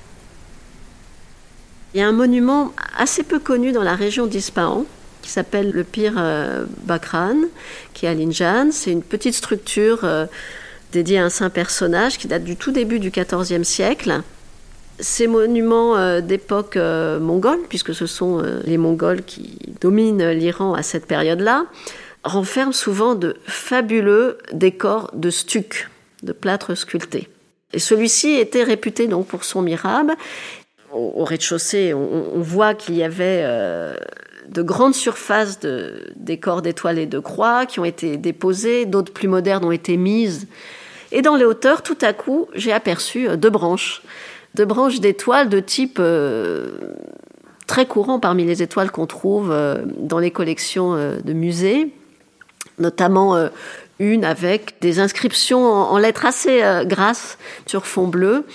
Il 1.94 2.02
y 2.02 2.04
a 2.04 2.08
un 2.10 2.12
monument 2.12 2.74
assez 2.98 3.24
peu 3.24 3.40
connu 3.40 3.72
dans 3.72 3.84
la 3.84 3.96
région 3.96 4.28
d'Ispahan 4.28 4.84
qui 5.22 5.30
s'appelle 5.30 5.72
le 5.72 5.86
Pire 5.86 6.16
euh, 6.18 6.66
Bakran, 6.84 7.38
qui 7.94 8.06
est 8.06 8.10
à 8.10 8.14
Linjan. 8.14 8.68
C'est 8.74 8.92
une 8.92 9.02
petite 9.02 9.36
structure 9.36 10.04
euh, 10.04 10.26
dédiée 10.92 11.20
à 11.20 11.24
un 11.24 11.30
saint 11.30 11.50
personnage 11.50 12.18
qui 12.18 12.28
date 12.28 12.44
du 12.44 12.58
tout 12.58 12.72
début 12.74 13.00
du 13.00 13.12
XIVe 13.12 13.64
siècle. 13.64 14.24
Ces 15.00 15.28
monuments 15.28 15.96
euh, 15.96 16.22
d'époque 16.22 16.76
euh, 16.76 17.20
mongole, 17.20 17.60
puisque 17.70 17.94
ce 17.94 18.08
sont 18.08 18.40
euh, 18.40 18.62
les 18.66 18.78
Mongols 18.78 19.24
qui 19.24 19.60
dominent 19.80 20.32
l'Iran 20.32 20.74
à 20.74 20.82
cette 20.82 21.06
période-là, 21.06 21.66
renferment 22.24 22.74
souvent 22.74 23.14
de 23.14 23.38
fabuleux 23.46 24.40
décors 24.54 25.12
de 25.14 25.30
stuc, 25.30 25.90
de 26.24 26.32
plâtre 26.34 26.74
sculpté. 26.76 27.30
Et 27.74 27.80
celui-ci 27.80 28.36
était 28.36 28.64
réputé 28.64 29.08
donc 29.08 29.28
pour 29.28 29.44
son 29.44 29.62
mirabe. 29.62 30.12
Au, 30.92 31.24
rez-de-chaussée, 31.26 31.94
on, 31.94 32.40
voit 32.40 32.74
qu'il 32.74 32.96
y 32.96 33.04
avait 33.04 33.44
de 34.48 34.62
grandes 34.62 34.96
surfaces 34.96 35.60
de 35.60 36.14
décors 36.16 36.62
d'étoiles 36.62 36.98
et 36.98 37.06
de 37.06 37.20
croix 37.20 37.66
qui 37.66 37.82
ont 37.82 37.86
été 37.86 38.16
déposées, 38.16 38.86
d'autres 38.86 39.12
plus 39.12 39.28
modernes 39.28 39.66
ont 39.66 39.72
été 39.72 39.98
mises. 39.98 40.48
Et 41.12 41.22
dans 41.22 41.36
les 41.36 41.44
hauteurs, 41.44 41.84
tout 41.84 41.98
à 42.02 42.14
coup, 42.14 42.48
j'ai 42.56 42.72
aperçu 42.72 43.28
deux 43.38 43.50
branches 43.50 44.02
de 44.56 44.66
branches 44.66 45.00
d'étoiles 45.00 45.50
de 45.50 45.60
type 45.60 45.98
euh, 46.00 46.80
très 47.68 47.86
courant 47.86 48.20
parmi 48.20 48.46
les 48.46 48.64
étoiles 48.64 48.92
qu'on 48.92 49.06
trouve 49.06 49.52
euh, 49.52 49.84
dans 49.98 50.20
les 50.20 50.32
collections 50.32 50.96
euh, 50.96 51.18
de 51.24 51.34
musées, 51.34 51.94
notamment 52.80 53.50
une 54.00 54.24
avec 54.24 54.76
des 54.82 55.00
inscriptions 55.00 55.66
en, 55.66 55.98
lettres 55.98 56.26
assez 56.26 56.62
grasses 56.86 57.38
sur 57.66 57.88
fond 57.88 58.08
bleu. 58.08 58.46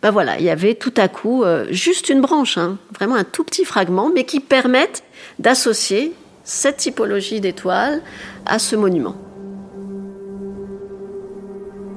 Ben 0.00 0.12
voilà, 0.12 0.38
il 0.38 0.44
y 0.44 0.50
avait 0.50 0.74
tout 0.74 0.92
à 0.96 1.08
coup 1.08 1.42
juste 1.70 2.08
une 2.08 2.20
branche, 2.20 2.56
hein, 2.56 2.78
vraiment 2.94 3.16
un 3.16 3.24
tout 3.24 3.42
petit 3.42 3.64
fragment, 3.64 4.12
mais 4.14 4.24
qui 4.24 4.38
permettent 4.38 5.02
d'associer 5.40 6.12
cette 6.44 6.76
typologie 6.76 7.40
d'étoiles 7.40 8.00
à 8.46 8.60
ce 8.60 8.76
monument. 8.76 9.16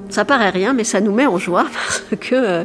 Ça 0.08 0.24
paraît 0.24 0.50
rien, 0.50 0.72
mais 0.72 0.84
ça 0.84 1.00
nous 1.00 1.12
met 1.12 1.26
en 1.26 1.38
joie 1.38 1.66
parce 1.72 2.02
que 2.20 2.64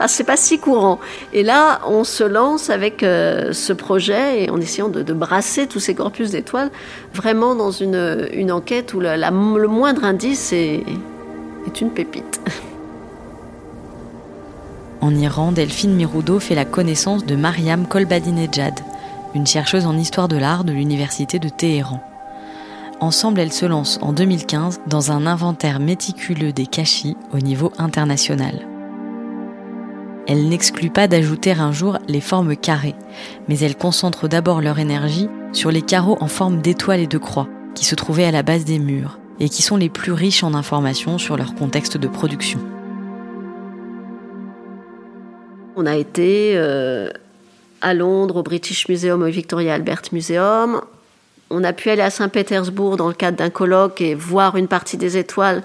parce 0.00 0.14
c'est 0.14 0.24
pas 0.24 0.38
si 0.38 0.58
courant. 0.58 0.98
Et 1.34 1.42
là, 1.42 1.82
on 1.86 2.04
se 2.04 2.24
lance 2.24 2.70
avec 2.70 3.02
euh, 3.02 3.52
ce 3.52 3.74
projet 3.74 4.44
et 4.44 4.50
en 4.50 4.58
essayant 4.58 4.88
de, 4.88 5.02
brasser 5.12 5.66
tous 5.66 5.78
ces 5.78 5.94
corpus 5.94 6.30
d'étoiles, 6.30 6.70
vraiment 7.12 7.54
dans 7.54 7.70
une, 7.70 8.26
une 8.32 8.50
enquête 8.50 8.94
où 8.94 9.00
le 9.00 9.66
moindre 9.66 10.04
indice 10.04 10.54
est, 10.54 10.82
est 11.66 11.80
une 11.82 11.90
pépite. 11.90 12.40
En 15.02 15.14
Iran, 15.14 15.50
Delphine 15.52 15.94
Miroudo 15.94 16.40
fait 16.40 16.54
la 16.54 16.66
connaissance 16.66 17.24
de 17.24 17.34
Mariam 17.34 17.86
Kolbadinejad, 17.86 18.80
une 19.34 19.46
chercheuse 19.46 19.86
en 19.86 19.96
histoire 19.96 20.28
de 20.28 20.36
l'art 20.36 20.62
de 20.64 20.72
l'université 20.72 21.38
de 21.38 21.48
Téhéran. 21.48 22.02
Ensemble, 23.00 23.40
elles 23.40 23.52
se 23.52 23.64
lancent 23.64 23.98
en 24.02 24.12
2015 24.12 24.80
dans 24.86 25.10
un 25.10 25.26
inventaire 25.26 25.80
méticuleux 25.80 26.52
des 26.52 26.66
cachis 26.66 27.16
au 27.32 27.38
niveau 27.38 27.72
international. 27.78 28.69
Elles 30.28 30.48
n'excluent 30.48 30.90
pas 30.90 31.08
d'ajouter 31.08 31.52
un 31.52 31.72
jour 31.72 31.98
les 32.08 32.20
formes 32.20 32.56
carrées, 32.56 32.94
mais 33.48 33.58
elles 33.58 33.76
concentrent 33.76 34.28
d'abord 34.28 34.60
leur 34.60 34.78
énergie 34.78 35.28
sur 35.52 35.70
les 35.70 35.82
carreaux 35.82 36.18
en 36.20 36.28
forme 36.28 36.60
d'étoiles 36.60 37.00
et 37.00 37.06
de 37.06 37.18
croix 37.18 37.48
qui 37.74 37.84
se 37.84 37.94
trouvaient 37.94 38.24
à 38.24 38.30
la 38.30 38.42
base 38.42 38.64
des 38.64 38.78
murs 38.78 39.18
et 39.40 39.48
qui 39.48 39.62
sont 39.62 39.76
les 39.76 39.88
plus 39.88 40.12
riches 40.12 40.44
en 40.44 40.54
informations 40.54 41.18
sur 41.18 41.36
leur 41.36 41.54
contexte 41.54 41.96
de 41.96 42.06
production. 42.06 42.60
On 45.76 45.86
a 45.86 45.96
été 45.96 46.52
euh, 46.56 47.08
à 47.80 47.94
Londres 47.94 48.36
au 48.36 48.42
British 48.42 48.88
Museum, 48.88 49.22
au 49.22 49.26
Victoria 49.26 49.74
Albert 49.74 50.02
Museum. 50.12 50.80
On 51.48 51.64
a 51.64 51.72
pu 51.72 51.88
aller 51.88 52.02
à 52.02 52.10
Saint-Pétersbourg 52.10 52.96
dans 52.96 53.08
le 53.08 53.14
cadre 53.14 53.38
d'un 53.38 53.50
colloque 53.50 54.00
et 54.00 54.14
voir 54.14 54.56
une 54.56 54.68
partie 54.68 54.98
des 54.98 55.16
étoiles, 55.16 55.62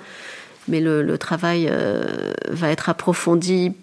mais 0.68 0.80
le, 0.80 1.18
travail 1.18 1.68
euh, 1.70 2.06
va 2.50 2.70
être 2.70 2.90
approfondi 2.90 3.74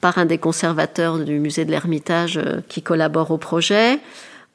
par 0.00 0.18
un 0.18 0.24
des 0.26 0.38
conservateurs 0.38 1.18
du 1.18 1.38
musée 1.38 1.64
de 1.64 1.70
l'Ermitage 1.70 2.38
euh, 2.38 2.60
qui 2.68 2.82
collabore 2.82 3.30
au 3.30 3.38
projet. 3.38 3.98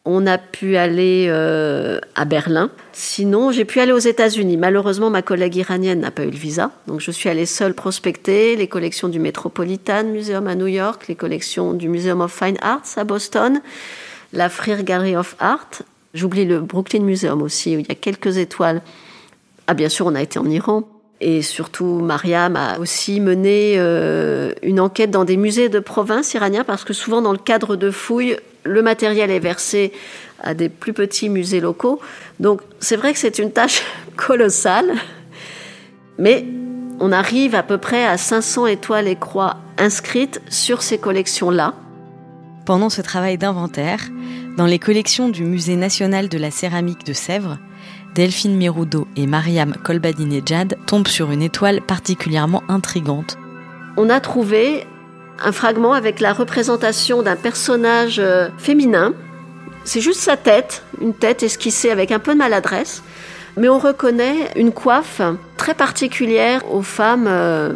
On 0.05 0.27
a 0.27 0.37
pu 0.37 0.75
aller 0.75 1.27
euh, 1.29 1.99
à 2.15 2.25
Berlin. 2.25 2.69
Sinon, 2.91 3.51
j'ai 3.51 3.63
pu 3.63 3.79
aller 3.79 3.93
aux 3.93 3.99
États-Unis. 3.99 4.57
Malheureusement, 4.57 5.09
ma 5.09 5.21
collègue 5.21 5.55
iranienne 5.55 6.01
n'a 6.01 6.11
pas 6.11 6.23
eu 6.23 6.29
le 6.29 6.37
visa. 6.37 6.71
Donc, 6.87 6.99
je 6.99 7.09
suis 7.09 7.29
allée 7.29 7.45
seule 7.45 7.73
prospecter 7.73 8.57
les 8.57 8.67
collections 8.67 9.07
du 9.07 9.19
Metropolitan 9.19 10.03
Museum 10.03 10.47
à 10.47 10.55
New 10.55 10.67
York, 10.67 11.07
les 11.07 11.15
collections 11.15 11.73
du 11.73 11.87
Museum 11.87 12.19
of 12.19 12.33
Fine 12.33 12.57
Arts 12.61 12.97
à 12.97 13.05
Boston, 13.05 13.61
la 14.33 14.49
Freer 14.49 14.83
Gallery 14.83 15.15
of 15.15 15.35
Art 15.39 15.83
J'oublie 16.13 16.45
le 16.45 16.59
Brooklyn 16.59 16.99
Museum 16.99 17.41
aussi, 17.41 17.75
où 17.75 17.79
il 17.79 17.87
y 17.87 17.91
a 17.91 17.95
quelques 17.95 18.37
étoiles. 18.37 18.83
Ah, 19.65 19.73
bien 19.73 19.89
sûr, 19.89 20.05
on 20.05 20.13
a 20.13 20.21
été 20.21 20.37
en 20.37 20.45
Iran. 20.45 20.83
Et 21.25 21.41
surtout, 21.41 22.01
Mariam 22.01 22.57
a 22.57 22.79
aussi 22.79 23.21
mené 23.21 23.75
euh, 23.77 24.51
une 24.61 24.81
enquête 24.81 25.09
dans 25.09 25.23
des 25.23 25.37
musées 25.37 25.69
de 25.69 25.79
province 25.79 26.33
iraniens, 26.33 26.65
parce 26.65 26.83
que 26.83 26.91
souvent, 26.91 27.21
dans 27.21 27.31
le 27.31 27.37
cadre 27.37 27.77
de 27.77 27.91
fouilles, 27.91 28.35
le 28.65 28.81
matériel 28.81 29.31
est 29.31 29.39
versé 29.39 29.93
à 30.41 30.53
des 30.53 30.67
plus 30.67 30.91
petits 30.91 31.29
musées 31.29 31.61
locaux. 31.61 32.01
Donc, 32.41 32.59
c'est 32.81 32.97
vrai 32.97 33.13
que 33.13 33.19
c'est 33.19 33.39
une 33.39 33.53
tâche 33.53 33.83
colossale, 34.17 34.91
mais 36.19 36.45
on 36.99 37.13
arrive 37.13 37.55
à 37.55 37.63
peu 37.63 37.77
près 37.77 38.05
à 38.05 38.17
500 38.17 38.67
étoiles 38.67 39.07
et 39.07 39.15
croix 39.15 39.55
inscrites 39.77 40.41
sur 40.49 40.81
ces 40.81 40.97
collections-là. 40.97 41.73
Pendant 42.65 42.89
ce 42.89 43.01
travail 43.01 43.37
d'inventaire, 43.37 44.09
dans 44.57 44.65
les 44.65 44.77
collections 44.77 45.29
du 45.29 45.43
Musée 45.43 45.77
national 45.77 46.27
de 46.27 46.37
la 46.37 46.51
céramique 46.51 47.05
de 47.05 47.13
Sèvres, 47.13 47.59
Delphine 48.15 48.55
Miroudo 48.55 49.07
et 49.15 49.25
Mariam 49.25 49.73
Kolbadinejad 49.73 50.77
tombent 50.85 51.07
sur 51.07 51.31
une 51.31 51.41
étoile 51.41 51.81
particulièrement 51.81 52.63
intrigante. 52.67 53.37
On 53.97 54.09
a 54.09 54.19
trouvé 54.19 54.85
un 55.43 55.51
fragment 55.51 55.93
avec 55.93 56.19
la 56.19 56.33
représentation 56.33 57.21
d'un 57.21 57.35
personnage 57.35 58.19
euh, 58.19 58.49
féminin. 58.57 59.13
C'est 59.83 60.01
juste 60.01 60.19
sa 60.19 60.37
tête, 60.37 60.83
une 61.01 61.13
tête 61.13 61.43
esquissée 61.43 61.89
avec 61.89 62.11
un 62.11 62.19
peu 62.19 62.33
de 62.33 62.37
maladresse, 62.37 63.03
mais 63.57 63.69
on 63.69 63.79
reconnaît 63.79 64.51
une 64.55 64.71
coiffe 64.71 65.21
très 65.57 65.73
particulière 65.73 66.61
aux 66.71 66.81
femmes 66.81 67.27
euh, 67.27 67.73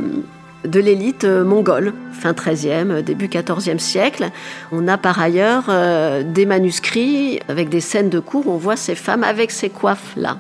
de 0.68 0.80
l'élite 0.80 1.24
euh, 1.24 1.44
mongole, 1.44 1.94
fin 2.12 2.34
13e, 2.34 3.02
début 3.02 3.28
14e 3.28 3.80
siècle. 3.80 4.30
On 4.72 4.88
a 4.88 4.98
par 4.98 5.20
ailleurs 5.20 5.66
euh, 5.70 6.24
des 6.24 6.46
manuscrits 6.46 7.40
avec 7.48 7.70
des 7.70 7.82
scènes 7.82 8.10
de 8.10 8.20
cours 8.20 8.48
où 8.48 8.52
on 8.52 8.58
voit 8.58 8.76
ces 8.76 8.96
femmes 8.96 9.24
avec 9.24 9.52
ces 9.52 9.70
coiffes-là. 9.70 10.38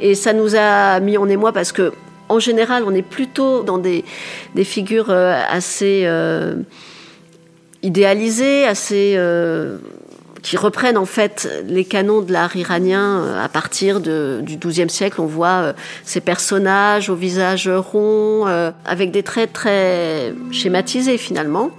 Et 0.00 0.14
ça 0.14 0.32
nous 0.32 0.54
a 0.56 1.00
mis 1.00 1.16
en 1.16 1.28
émoi 1.28 1.52
parce 1.52 1.72
que, 1.72 1.92
en 2.28 2.38
général, 2.38 2.84
on 2.86 2.94
est 2.94 3.02
plutôt 3.02 3.62
dans 3.62 3.78
des, 3.78 4.04
figures 4.64 5.10
euh, 5.10 5.40
assez 5.48 6.06
idéalisées, 7.82 8.66
assez 8.66 9.16
qui 10.46 10.56
reprennent 10.56 10.96
en 10.96 11.06
fait 11.06 11.64
les 11.66 11.84
canons 11.84 12.22
de 12.22 12.32
l'art 12.32 12.54
iranien 12.54 13.18
euh, 13.18 13.44
à 13.44 13.48
partir 13.48 14.00
du 14.00 14.56
XIIe 14.56 14.88
siècle. 14.88 15.20
On 15.20 15.26
voit 15.26 15.48
euh, 15.48 15.72
ces 16.04 16.20
personnages 16.20 17.10
au 17.10 17.16
visage 17.16 17.68
rond, 17.68 18.46
euh, 18.46 18.70
avec 18.84 19.10
des 19.10 19.24
traits 19.24 19.52
très 19.52 20.32
schématisés 20.52 21.18
finalement. 21.18 21.72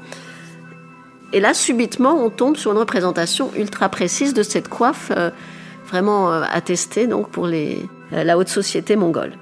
Et 1.31 1.39
là, 1.39 1.53
subitement, 1.53 2.21
on 2.21 2.29
tombe 2.29 2.57
sur 2.57 2.73
une 2.73 2.77
représentation 2.77 3.51
ultra 3.55 3.87
précise 3.87 4.33
de 4.33 4.43
cette 4.43 4.67
coiffe, 4.67 5.13
vraiment 5.87 6.29
attestée 6.31 7.07
donc 7.07 7.29
pour 7.29 7.47
la 7.47 8.37
haute 8.37 8.47
société 8.47 8.95
mongole. 8.95 9.33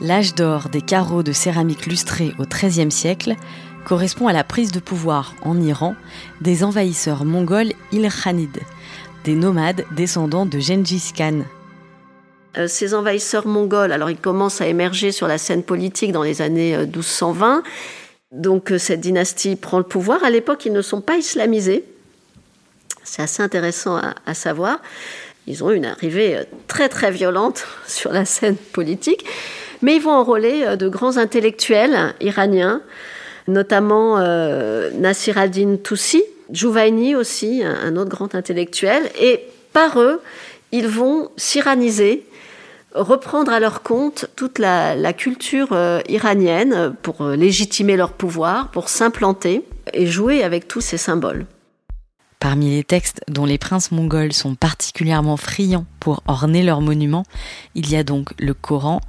L'âge 0.00 0.34
d'or 0.34 0.68
des 0.68 0.80
carreaux 0.80 1.22
de 1.22 1.32
céramique 1.32 1.86
lustrée 1.86 2.32
au 2.38 2.44
XIIIe 2.44 2.90
siècle 2.90 3.36
correspond 3.84 4.28
à 4.28 4.32
la 4.32 4.44
prise 4.44 4.72
de 4.72 4.80
pouvoir 4.80 5.34
en 5.42 5.60
Iran 5.60 5.94
des 6.40 6.64
envahisseurs 6.64 7.24
mongols 7.24 7.72
Ilkhanides, 7.92 8.60
des 9.24 9.34
nomades 9.34 9.84
descendants 9.96 10.46
de 10.46 10.58
Gengis 10.58 11.12
Khan. 11.16 11.42
Euh, 12.56 12.66
ces 12.66 12.94
envahisseurs 12.94 13.46
mongols, 13.46 13.92
alors 13.92 14.10
ils 14.10 14.16
commencent 14.16 14.60
à 14.60 14.66
émerger 14.66 15.12
sur 15.12 15.28
la 15.28 15.38
scène 15.38 15.62
politique 15.62 16.12
dans 16.12 16.22
les 16.22 16.42
années 16.42 16.76
1220. 16.76 17.58
Euh, 17.58 17.60
Donc 18.32 18.72
cette 18.78 19.00
dynastie 19.00 19.56
prend 19.56 19.78
le 19.78 19.84
pouvoir. 19.84 20.24
À 20.24 20.30
l'époque, 20.30 20.64
ils 20.66 20.72
ne 20.72 20.82
sont 20.82 21.00
pas 21.00 21.16
islamisés. 21.16 21.84
C'est 23.04 23.22
assez 23.22 23.42
intéressant 23.42 23.96
à, 23.96 24.14
à, 24.26 24.34
savoir. 24.34 24.80
Ils 25.46 25.64
ont 25.64 25.70
une 25.70 25.86
arrivée 25.86 26.40
très 26.66 26.88
très 26.88 27.10
violente 27.10 27.66
sur 27.86 28.12
la 28.12 28.24
scène 28.24 28.56
politique, 28.56 29.24
mais 29.82 29.96
ils 29.96 30.02
vont 30.02 30.12
enrôler 30.12 30.76
de 30.76 30.88
grands 30.88 31.16
intellectuels 31.16 32.14
iraniens, 32.20 32.82
notamment 33.50 34.18
euh, 34.18 34.90
Nasir 34.94 35.38
ad-Din 35.38 35.76
Toussi, 35.76 36.22
Jouvaini 36.52 37.14
aussi, 37.14 37.62
un 37.62 37.96
autre 37.96 38.10
grand 38.10 38.34
intellectuel, 38.34 39.02
et 39.20 39.40
par 39.72 40.00
eux, 40.00 40.20
ils 40.72 40.88
vont 40.88 41.30
s'iraniser, 41.36 42.26
reprendre 42.94 43.52
à 43.52 43.60
leur 43.60 43.82
compte 43.82 44.26
toute 44.36 44.58
la, 44.58 45.12
culture 45.12 45.68
euh, 45.72 46.00
iranienne 46.08 46.94
pour 47.02 47.22
euh, 47.22 47.36
légitimer 47.36 47.96
leur 47.96 48.12
pouvoir, 48.12 48.70
pour 48.70 48.88
s'implanter 48.88 49.64
et 49.92 50.06
jouer 50.06 50.42
avec 50.42 50.66
tous 50.66 50.80
ces 50.80 50.96
symboles. 50.96 51.46
Parmi 52.40 52.70
les 52.70 52.84
textes 52.84 53.20
dont 53.28 53.44
les 53.44 53.58
princes 53.58 53.92
mongols 53.92 54.32
sont 54.32 54.54
particulièrement 54.54 55.36
friands 55.36 55.84
pour 56.00 56.22
orner 56.26 56.62
leurs 56.62 56.80
monuments, 56.80 57.26
il 57.74 57.90
y 57.90 57.96
a 57.96 58.02
donc 58.02 58.30
le 58.38 58.54
Coran, 58.54 59.00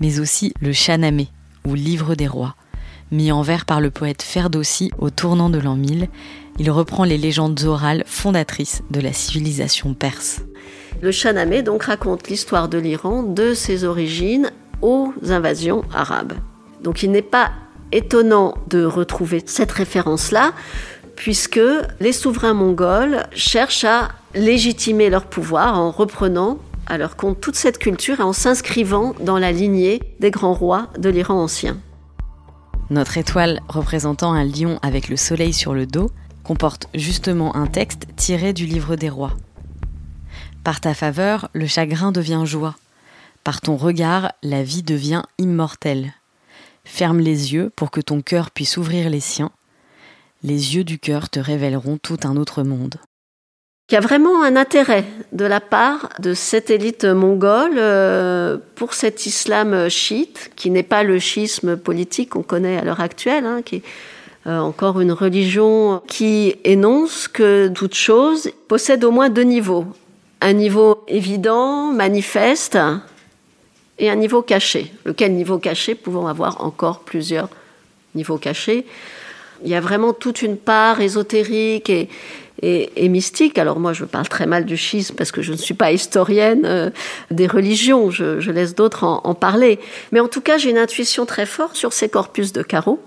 mais 0.00 0.20
aussi 0.20 0.54
le 0.60 0.72
Shahnameh, 0.72 1.28
ou 1.66 1.74
Livre 1.74 2.14
des 2.14 2.26
rois. 2.26 2.54
Mis 3.10 3.32
en 3.32 3.40
vers 3.40 3.64
par 3.64 3.80
le 3.80 3.90
poète 3.90 4.22
Ferdowsi 4.22 4.90
au 4.98 5.08
tournant 5.08 5.48
de 5.48 5.58
l'an 5.58 5.76
1000, 5.76 6.08
il 6.58 6.70
reprend 6.70 7.04
les 7.04 7.16
légendes 7.16 7.62
orales 7.64 8.04
fondatrices 8.06 8.82
de 8.90 9.00
la 9.00 9.14
civilisation 9.14 9.94
perse. 9.94 10.42
Le 11.00 11.10
Shahnameh 11.10 11.62
donc 11.62 11.84
raconte 11.84 12.28
l'histoire 12.28 12.68
de 12.68 12.76
l'Iran 12.76 13.22
de 13.22 13.54
ses 13.54 13.84
origines 13.84 14.50
aux 14.82 15.12
invasions 15.28 15.84
arabes. 15.94 16.34
Donc 16.82 17.02
il 17.02 17.10
n'est 17.10 17.22
pas 17.22 17.52
étonnant 17.92 18.54
de 18.68 18.84
retrouver 18.84 19.42
cette 19.46 19.72
référence-là, 19.72 20.52
puisque 21.16 21.60
les 22.00 22.12
souverains 22.12 22.54
mongols 22.54 23.24
cherchent 23.32 23.84
à 23.84 24.08
légitimer 24.34 25.08
leur 25.08 25.24
pouvoir 25.24 25.78
en 25.78 25.90
reprenant 25.90 26.58
à 26.86 26.98
leur 26.98 27.16
compte 27.16 27.40
toute 27.40 27.56
cette 27.56 27.78
culture 27.78 28.20
et 28.20 28.22
en 28.22 28.34
s'inscrivant 28.34 29.14
dans 29.20 29.38
la 29.38 29.52
lignée 29.52 30.00
des 30.20 30.30
grands 30.30 30.54
rois 30.54 30.88
de 30.98 31.08
l'Iran 31.08 31.42
ancien. 31.42 31.78
Notre 32.90 33.18
étoile 33.18 33.60
représentant 33.68 34.32
un 34.32 34.44
lion 34.44 34.78
avec 34.80 35.08
le 35.08 35.16
soleil 35.16 35.52
sur 35.52 35.74
le 35.74 35.86
dos 35.86 36.10
comporte 36.42 36.88
justement 36.94 37.54
un 37.54 37.66
texte 37.66 38.06
tiré 38.16 38.54
du 38.54 38.64
livre 38.64 38.96
des 38.96 39.10
rois. 39.10 39.36
Par 40.64 40.80
ta 40.80 40.94
faveur, 40.94 41.50
le 41.52 41.66
chagrin 41.66 42.12
devient 42.12 42.42
joie. 42.46 42.76
Par 43.44 43.60
ton 43.60 43.76
regard, 43.76 44.32
la 44.42 44.62
vie 44.62 44.82
devient 44.82 45.22
immortelle. 45.36 46.14
Ferme 46.84 47.20
les 47.20 47.52
yeux 47.52 47.70
pour 47.76 47.90
que 47.90 48.00
ton 48.00 48.22
cœur 48.22 48.50
puisse 48.50 48.78
ouvrir 48.78 49.10
les 49.10 49.20
siens. 49.20 49.50
Les 50.42 50.74
yeux 50.74 50.84
du 50.84 50.98
cœur 50.98 51.28
te 51.28 51.40
révéleront 51.40 51.98
tout 51.98 52.18
un 52.24 52.36
autre 52.36 52.62
monde. 52.62 52.96
Il 53.90 53.94
y 53.94 53.96
a 53.96 54.00
vraiment 54.00 54.42
un 54.42 54.56
intérêt 54.56 55.06
de 55.32 55.46
la 55.46 55.60
part 55.60 56.10
de 56.18 56.34
cette 56.34 56.68
élite 56.68 57.06
mongole 57.06 57.78
euh, 57.78 58.58
pour 58.74 58.92
cet 58.92 59.24
islam 59.24 59.88
chiite, 59.88 60.50
qui 60.56 60.68
n'est 60.70 60.82
pas 60.82 61.02
le 61.02 61.18
schisme 61.18 61.78
politique 61.78 62.30
qu'on 62.30 62.42
connaît 62.42 62.76
à 62.76 62.84
l'heure 62.84 63.00
actuelle, 63.00 63.46
hein, 63.46 63.62
qui 63.64 63.76
est 63.76 63.82
euh, 64.46 64.58
encore 64.58 65.00
une 65.00 65.12
religion 65.12 66.02
qui 66.06 66.56
énonce 66.64 67.28
que 67.28 67.68
toute 67.68 67.94
chose 67.94 68.50
possède 68.68 69.04
au 69.04 69.10
moins 69.10 69.30
deux 69.30 69.42
niveaux. 69.42 69.86
Un 70.42 70.52
niveau 70.52 71.02
évident, 71.08 71.90
manifeste, 71.90 72.76
et 73.98 74.10
un 74.10 74.16
niveau 74.16 74.42
caché. 74.42 74.92
Lequel 75.06 75.32
niveau 75.32 75.56
caché 75.56 75.94
pouvons 75.94 76.26
avoir 76.26 76.62
encore 76.62 77.00
plusieurs 77.00 77.48
niveaux 78.14 78.36
cachés. 78.36 78.84
Il 79.64 79.70
y 79.70 79.74
a 79.74 79.80
vraiment 79.80 80.12
toute 80.12 80.42
une 80.42 80.58
part 80.58 81.00
ésotérique 81.00 81.90
et, 81.90 82.08
et, 82.62 83.08
mystique. 83.08 83.58
Alors 83.58 83.78
moi, 83.80 83.92
je 83.92 84.04
parle 84.04 84.28
très 84.28 84.46
mal 84.46 84.64
du 84.64 84.76
schisme 84.76 85.14
parce 85.14 85.32
que 85.32 85.42
je 85.42 85.52
ne 85.52 85.56
suis 85.56 85.74
pas 85.74 85.92
historienne 85.92 86.62
euh, 86.64 86.90
des 87.30 87.46
religions. 87.46 88.10
Je, 88.10 88.50
laisse 88.50 88.74
d'autres 88.74 89.04
en, 89.04 89.34
parler. 89.34 89.78
Mais 90.12 90.20
en 90.20 90.28
tout 90.28 90.40
cas, 90.40 90.58
j'ai 90.58 90.70
une 90.70 90.78
intuition 90.78 91.26
très 91.26 91.46
forte 91.46 91.76
sur 91.76 91.92
ces 91.92 92.08
corpus 92.08 92.52
de 92.52 92.62
carreaux 92.62 93.00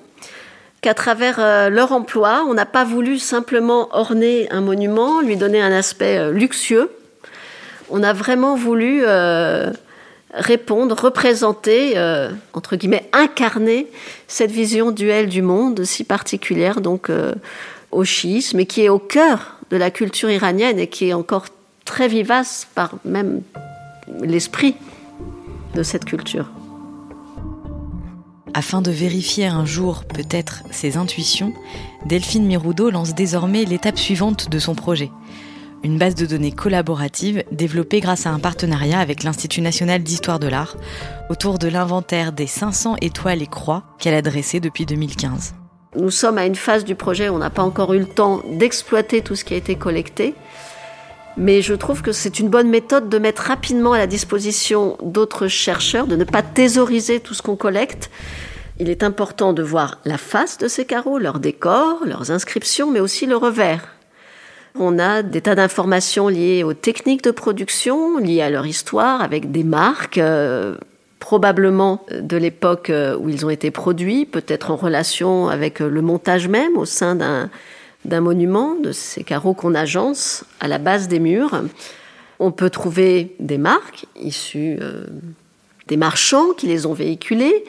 qu'à 0.82 0.94
travers 0.96 1.40
euh, 1.40 1.70
leur 1.70 1.92
emploi, 1.92 2.44
on 2.48 2.56
n'a 2.56 2.66
pas 2.66 2.84
voulu 2.84 3.20
simplement 3.20 3.90
orner 3.92 4.48
un 4.52 4.62
monument, 4.62 5.22
lui 5.22 5.36
donner 5.36 5.62
un 5.62 5.72
aspect 5.72 6.18
euh, 6.18 6.32
luxueux. 6.32 6.90
On 7.90 8.02
a 8.04 8.14
vraiment 8.14 8.56
voulu 8.56 9.04
répondre, 10.34 10.98
représenter, 10.98 11.96
entre 12.54 12.78
guillemets, 12.78 13.10
incarner 13.12 13.88
cette 14.30 14.52
vision 14.52 14.92
duelle 14.92 15.28
du 15.28 15.42
monde 15.42 15.84
si 15.84 16.06
particulière 16.06 16.80
donc 16.80 17.12
au 17.92 18.04
schisme 18.04 18.60
et 18.60 18.66
qui 18.66 18.82
est 18.82 18.90
au 18.90 19.00
cœur 19.00 19.58
de 19.70 19.78
la 19.78 19.92
culture 19.92 20.30
iranienne 20.30 20.80
et 20.80 20.88
qui 20.88 21.10
est 21.10 21.14
encore 21.14 21.46
très 21.86 22.08
vivace 22.08 22.68
par 22.76 22.96
même 23.06 23.42
l'esprit 24.22 24.76
de 25.76 25.84
cette 25.84 26.06
culture. 26.06 26.50
Afin 28.54 28.82
de 28.82 28.92
vérifier 28.92 29.46
un 29.46 29.66
jour 29.66 30.04
peut-être 30.04 30.64
ses 30.72 30.98
intuitions, 30.98 31.54
Delphine 32.06 32.46
Miroudot 32.46 32.90
lance 32.90 33.16
désormais 33.16 33.64
l'étape 33.64 33.98
suivante 33.98 34.50
de 34.50 34.60
son 34.60 34.76
projet. 34.76 35.10
Une 35.84 35.98
base 35.98 36.16
de 36.16 36.26
données 36.26 36.52
collaborative 36.52 37.44
développée 37.52 38.02
grâce 38.02 38.28
à 38.28 38.32
un 38.32 38.40
partenariat 38.40 39.00
avec 39.00 39.24
l'Institut 39.24 39.62
national 39.62 40.04
d'histoire 40.04 40.38
de 40.38 40.48
l'art 40.48 40.76
autour 41.30 41.58
de 41.58 41.70
l'inventaire 41.70 42.34
des 42.34 42.46
500 42.46 42.98
étoiles 43.02 43.42
et 43.42 43.48
croix 43.48 43.84
qu'elle 44.00 44.14
a 44.14 44.22
dressé 44.22 44.60
depuis 44.60 44.86
2015. 44.86 45.56
Nous 45.96 46.10
sommes 46.10 46.38
à 46.38 46.46
une 46.46 46.56
phase 46.56 46.86
du 46.86 46.96
projet 46.96 47.28
où 47.28 47.34
on 47.34 47.40
n'a 47.40 47.50
pas 47.50 47.64
encore 47.64 47.94
eu 47.94 48.00
le 48.00 48.06
temps 48.06 48.42
d'exploiter 48.48 49.22
tout 49.22 49.36
ce 49.36 49.44
qui 49.44 49.54
a 49.54 49.58
été 49.58 49.76
collecté. 49.76 50.36
Mais 51.36 51.62
je 51.62 51.74
trouve 51.74 52.02
que 52.02 52.14
c'est 52.14 52.40
une 52.40 52.48
bonne 52.48 52.70
méthode 52.70 53.10
de 53.10 53.18
mettre 53.18 53.44
rapidement 53.44 53.92
à 53.92 53.98
la 53.98 54.08
disposition 54.08 54.98
d'autres 55.04 55.50
chercheurs, 55.50 56.08
de 56.08 56.16
ne 56.16 56.24
pas 56.24 56.44
thésauriser 56.44 57.20
tout 57.20 57.34
ce 57.34 57.42
qu'on 57.42 57.58
collecte. 57.58 58.10
Il 58.80 58.90
est 58.90 59.04
important 59.04 59.52
de 59.52 59.64
voir 59.64 60.00
la 60.06 60.18
face 60.18 60.58
de 60.58 60.70
ces 60.70 60.86
carreaux, 60.86 61.20
leur 61.20 61.40
décor, 61.40 62.06
leurs 62.06 62.32
inscriptions, 62.32 62.90
mais 62.90 63.02
aussi 63.02 63.26
le 63.26 63.36
revers. 63.36 63.86
On 64.80 64.98
a 64.98 65.24
des 65.24 65.42
tas 65.42 65.56
d'informations 65.56 66.30
liées 66.30 66.64
aux 66.64 66.74
techniques 66.74 67.24
de 67.24 67.32
production, 67.32 68.18
liées 68.18 68.42
à 68.42 68.50
leur 68.50 68.66
histoire, 68.66 69.22
avec 69.22 69.52
des 69.52 69.66
marques, 69.66 70.18
euh, 70.18 70.78
probablement 71.22 72.06
de 72.12 72.36
l'époque 72.36 72.90
euh, 72.90 73.16
où 73.18 73.30
ils 73.30 73.46
ont 73.46 73.50
été 73.50 73.72
produits, 73.72 74.26
peut-être 74.26 74.72
en 74.72 74.76
relation 74.76 75.48
avec 75.48 75.80
le 75.80 76.02
montage 76.02 76.50
même 76.50 76.76
au 76.76 76.86
sein 76.86 77.16
d'un 77.16 78.22
monument, 78.22 78.76
de 78.76 78.92
ces 78.92 79.24
carreaux 79.24 79.54
qu'on 79.54 79.74
agence 79.74 80.44
à 80.60 80.68
la 80.68 80.80
base 80.80 81.08
des 81.08 81.20
murs. 81.20 81.64
On 82.40 82.52
peut 82.52 82.70
trouver 82.70 83.36
des 83.40 83.58
marques 83.58 84.06
issues 84.20 84.78
euh, 84.82 85.06
des 85.92 85.98
marchands 85.98 86.54
qui 86.54 86.68
les 86.68 86.86
ont 86.86 86.94
véhiculées. 86.94 87.66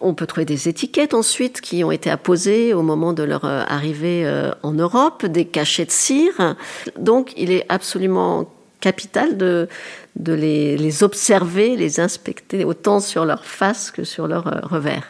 On 0.00 0.14
peut 0.14 0.26
trouver 0.26 0.44
des 0.44 0.68
étiquettes 0.68 1.12
ensuite 1.12 1.60
qui 1.60 1.82
ont 1.82 1.90
été 1.90 2.08
apposées 2.08 2.72
au 2.72 2.82
moment 2.82 3.12
de 3.12 3.24
leur 3.24 3.44
euh, 3.44 3.64
arrivée 3.66 4.24
euh, 4.24 4.52
en 4.62 4.72
Europe, 4.72 5.26
des 5.26 5.44
cachets 5.44 5.84
de 5.84 5.90
cire. 5.90 6.56
Donc 6.98 7.32
il 7.36 7.50
est 7.50 7.66
absolument 7.68 8.48
capital 8.80 9.36
de, 9.36 9.68
de 10.16 10.32
les, 10.32 11.02
observer, 11.02 11.76
les 11.76 12.00
inspecter 12.00 12.64
autant 12.64 13.00
sur 13.00 13.24
leur 13.24 13.44
face 13.44 13.90
que 13.90 14.04
sur 14.04 14.26
leur 14.28 14.44
revers. 14.70 15.08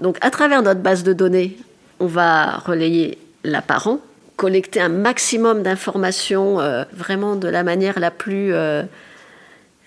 Donc 0.00 0.18
à 0.20 0.30
travers 0.30 0.62
notre 0.62 0.80
base 0.80 1.04
de 1.04 1.12
données, 1.12 1.56
on 2.00 2.06
va 2.06 2.58
relayer 2.58 3.18
l'apparent, 3.44 4.00
collecter 4.36 4.80
un 4.80 4.88
maximum 4.88 5.62
d'informations 5.62 6.60
euh, 6.60 6.84
vraiment 6.92 7.36
de 7.36 7.48
la 7.48 7.62
manière 7.62 7.98
la 7.98 8.10
plus, 8.10 8.52
euh, 8.52 8.82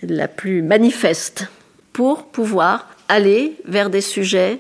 la 0.02 0.28
plus 0.28 0.62
manifeste 0.62 1.48
pour 1.94 2.26
pouvoir 2.26 2.88
aller 3.08 3.58
vers 3.66 3.90
des 3.90 4.02
sujets 4.02 4.60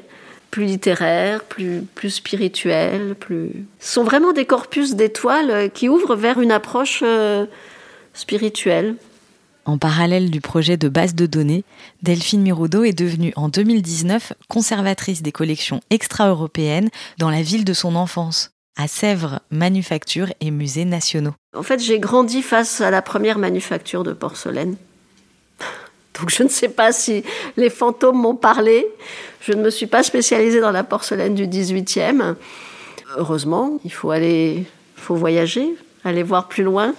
plus 0.51 0.65
littéraires, 0.65 1.43
plus, 1.43 1.83
plus 1.93 2.09
spirituels, 2.09 3.15
plus... 3.19 3.51
Ce 3.79 3.93
sont 3.93 4.03
vraiment 4.03 4.33
des 4.33 4.45
corpus 4.45 4.95
d'étoiles 4.95 5.69
qui 5.71 5.89
ouvrent 5.89 6.15
vers 6.15 6.39
une 6.39 6.51
approche 6.51 7.03
euh, 7.05 7.45
spirituelle. 8.13 8.95
En 9.69 9.77
parallèle 9.77 10.31
du 10.31 10.41
projet 10.41 10.77
de 10.77 10.89
base 10.89 11.13
de 11.13 11.27
données, 11.27 11.63
Delphine 12.01 12.41
Miroudot 12.41 12.85
est 12.85 12.97
devenue 12.97 13.33
en 13.35 13.49
2019 13.49 14.33
conservatrice 14.47 15.21
des 15.21 15.31
collections 15.31 15.79
extra-européennes 15.91 16.89
dans 17.19 17.29
la 17.29 17.43
ville 17.43 17.65
de 17.65 17.73
son 17.73 17.95
enfance 17.95 18.49
à 18.77 18.87
Sèvres 18.87 19.41
Manufacture 19.51 20.33
et 20.41 20.49
Musées 20.49 20.85
nationaux. 20.85 21.35
En 21.55 21.61
fait, 21.61 21.79
j'ai 21.79 21.99
grandi 21.99 22.41
face 22.41 22.81
à 22.81 22.89
la 22.89 23.03
première 23.03 23.37
manufacture 23.37 24.03
de 24.03 24.11
porcelaine. 24.11 24.75
Donc 26.19 26.31
je 26.31 26.41
ne 26.41 26.49
sais 26.49 26.69
pas 26.69 26.91
si 26.91 27.23
les 27.55 27.69
fantômes 27.69 28.17
m'ont 28.17 28.35
parlé. 28.35 28.87
Je 29.39 29.53
ne 29.53 29.61
me 29.61 29.69
suis 29.69 29.85
pas 29.85 30.01
spécialisée 30.01 30.61
dans 30.61 30.71
la 30.71 30.83
porcelaine 30.83 31.35
du 31.35 31.45
18e. 31.45 32.33
Heureusement, 33.17 33.79
il 33.85 33.93
faut 33.93 34.09
aller, 34.09 34.65
faut 34.95 35.13
voyager, 35.13 35.75
aller 36.03 36.23
voir 36.23 36.47
plus 36.47 36.63
loin, 36.63 36.95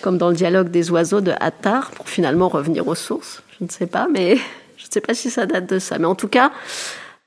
comme 0.00 0.18
dans 0.18 0.28
le 0.28 0.34
dialogue 0.34 0.70
des 0.70 0.90
oiseaux 0.90 1.20
de 1.20 1.32
Attar, 1.40 1.90
pour 1.90 2.08
finalement 2.08 2.48
revenir 2.48 2.86
aux 2.88 2.94
sources. 2.94 3.42
Je 3.58 3.64
ne 3.64 3.70
sais 3.70 3.86
pas, 3.86 4.08
mais 4.12 4.36
je 4.76 4.86
ne 4.86 4.90
sais 4.90 5.00
pas 5.00 5.14
si 5.14 5.30
ça 5.30 5.46
date 5.46 5.66
de 5.66 5.78
ça. 5.78 5.98
Mais 5.98 6.06
en 6.06 6.14
tout 6.14 6.28
cas, 6.28 6.52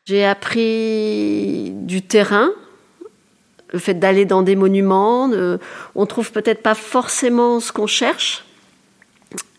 J'ai 0.05 0.25
appris 0.25 1.71
du 1.73 2.01
terrain, 2.01 2.49
le 3.71 3.79
fait 3.79 3.93
d'aller 3.93 4.25
dans 4.25 4.41
des 4.41 4.55
monuments. 4.55 5.29
on 5.95 6.05
trouve 6.05 6.31
peut-être 6.31 6.63
pas 6.63 6.75
forcément 6.75 7.60
ce 7.60 7.71
qu'on 7.71 7.88
cherche, 7.88 8.43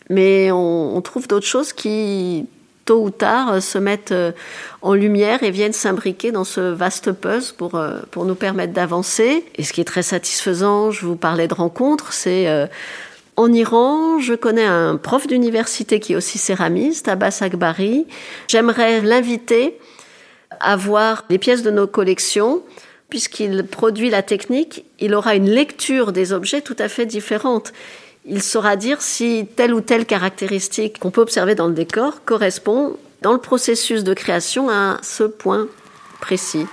mais 0.09 0.51
on, 0.51 1.01
trouve 1.01 1.27
d'autres 1.27 1.47
choses 1.47 1.73
qui, 1.73 2.45
tôt 2.85 3.01
ou 3.03 3.09
tard, 3.09 3.61
se 3.61 3.77
mettent 3.77 4.13
en 4.81 4.93
lumière 4.93 5.43
et 5.43 5.51
viennent 5.51 5.73
s'imbriquer 5.73 6.31
dans 6.31 6.43
ce 6.43 6.61
vaste 6.61 7.11
puzzle 7.11 7.53
pour, 7.57 7.81
pour 8.11 8.25
nous 8.25 8.35
permettre 8.35 8.73
d'avancer. 8.73 9.45
Et 9.55 9.63
ce 9.63 9.73
qui 9.73 9.81
est 9.81 9.85
très 9.85 10.03
satisfaisant, 10.03 10.91
je 10.91 11.05
vous 11.05 11.15
parlais 11.15 11.47
de 11.47 11.53
rencontres, 11.53 12.13
c'est 12.13 12.47
en 13.35 13.51
Iran, 13.51 14.19
je 14.19 14.33
connais 14.33 14.65
un 14.65 14.95
prof 14.97 15.25
d'université 15.25 15.99
qui 15.99 16.13
est 16.13 16.15
aussi 16.15 16.37
céramiste, 16.37 17.07
Abbas 17.07 17.39
Akbari. 17.41 18.05
J'aimerais 18.47 19.01
l'inviter 19.01 19.79
à 20.59 20.75
voir 20.75 21.25
les 21.29 21.39
pièces 21.39 21.63
de 21.63 21.71
nos 21.71 21.87
collections. 21.87 22.61
Puisqu'il 23.09 23.63
produit 23.65 24.09
la 24.09 24.23
technique, 24.23 24.85
il 24.99 25.13
aura 25.13 25.35
une 25.35 25.47
lecture 25.47 26.13
des 26.13 26.33
objets 26.33 26.61
tout 26.61 26.75
à 26.79 26.89
fait 26.89 27.05
différente. 27.05 27.71
Il 28.25 28.41
saura 28.41 28.77
dire 28.77 29.01
si 29.01 29.47
telle 29.55 29.73
ou 29.73 29.81
telle 29.81 30.05
caractéristique 30.05 30.99
qu'on 30.99 31.11
peut 31.11 31.21
observer 31.21 31.55
dans 31.55 31.67
le 31.67 31.73
décor 31.73 32.23
correspond 32.23 32.97
dans 33.21 33.33
le 33.33 33.39
processus 33.39 34.03
de 34.03 34.13
création 34.13 34.69
à 34.69 34.97
ce 35.01 35.23
point 35.23 35.67
précis. 36.21 36.65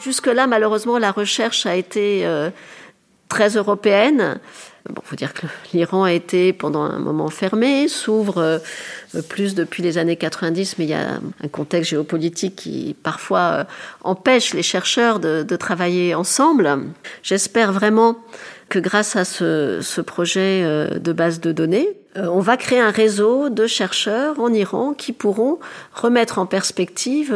Jusque-là, 0.00 0.46
malheureusement, 0.46 0.98
la 0.98 1.12
recherche 1.12 1.66
a 1.66 1.76
été 1.76 2.26
euh, 2.26 2.50
très 3.28 3.50
européenne. 3.50 4.40
Bon, 4.88 5.00
faut 5.04 5.14
dire 5.14 5.32
que 5.32 5.46
l'Iran 5.72 6.02
a 6.02 6.12
été 6.12 6.52
pendant 6.52 6.82
un 6.82 6.98
moment 6.98 7.28
fermé, 7.28 7.86
s'ouvre 7.86 8.38
euh, 8.38 9.22
plus 9.28 9.54
depuis 9.54 9.80
les 9.80 9.96
années 9.96 10.16
90, 10.16 10.76
mais 10.78 10.84
il 10.86 10.90
y 10.90 10.94
a 10.94 11.20
un 11.42 11.48
contexte 11.48 11.90
géopolitique 11.90 12.56
qui 12.56 12.96
parfois 13.00 13.38
euh, 13.38 13.64
empêche 14.02 14.54
les 14.54 14.62
chercheurs 14.62 15.20
de, 15.20 15.44
travailler 15.56 16.14
ensemble. 16.14 16.68
J'espère 17.22 17.72
vraiment 17.72 18.16
que 18.68 18.80
grâce 18.80 19.14
à 19.14 19.24
ce, 19.24 20.00
projet 20.00 20.62
euh, 20.64 20.98
de 20.98 21.12
base 21.12 21.40
de 21.40 21.52
données, 21.52 21.88
on 22.16 22.40
va 22.40 22.56
créer 22.56 22.80
un 22.80 22.90
réseau 22.90 23.48
de 23.48 23.66
chercheurs 23.66 24.38
en 24.40 24.52
Iran 24.52 24.92
qui 24.92 25.12
pourront 25.12 25.60
remettre 25.94 26.38
en 26.38 26.44
perspective 26.44 27.34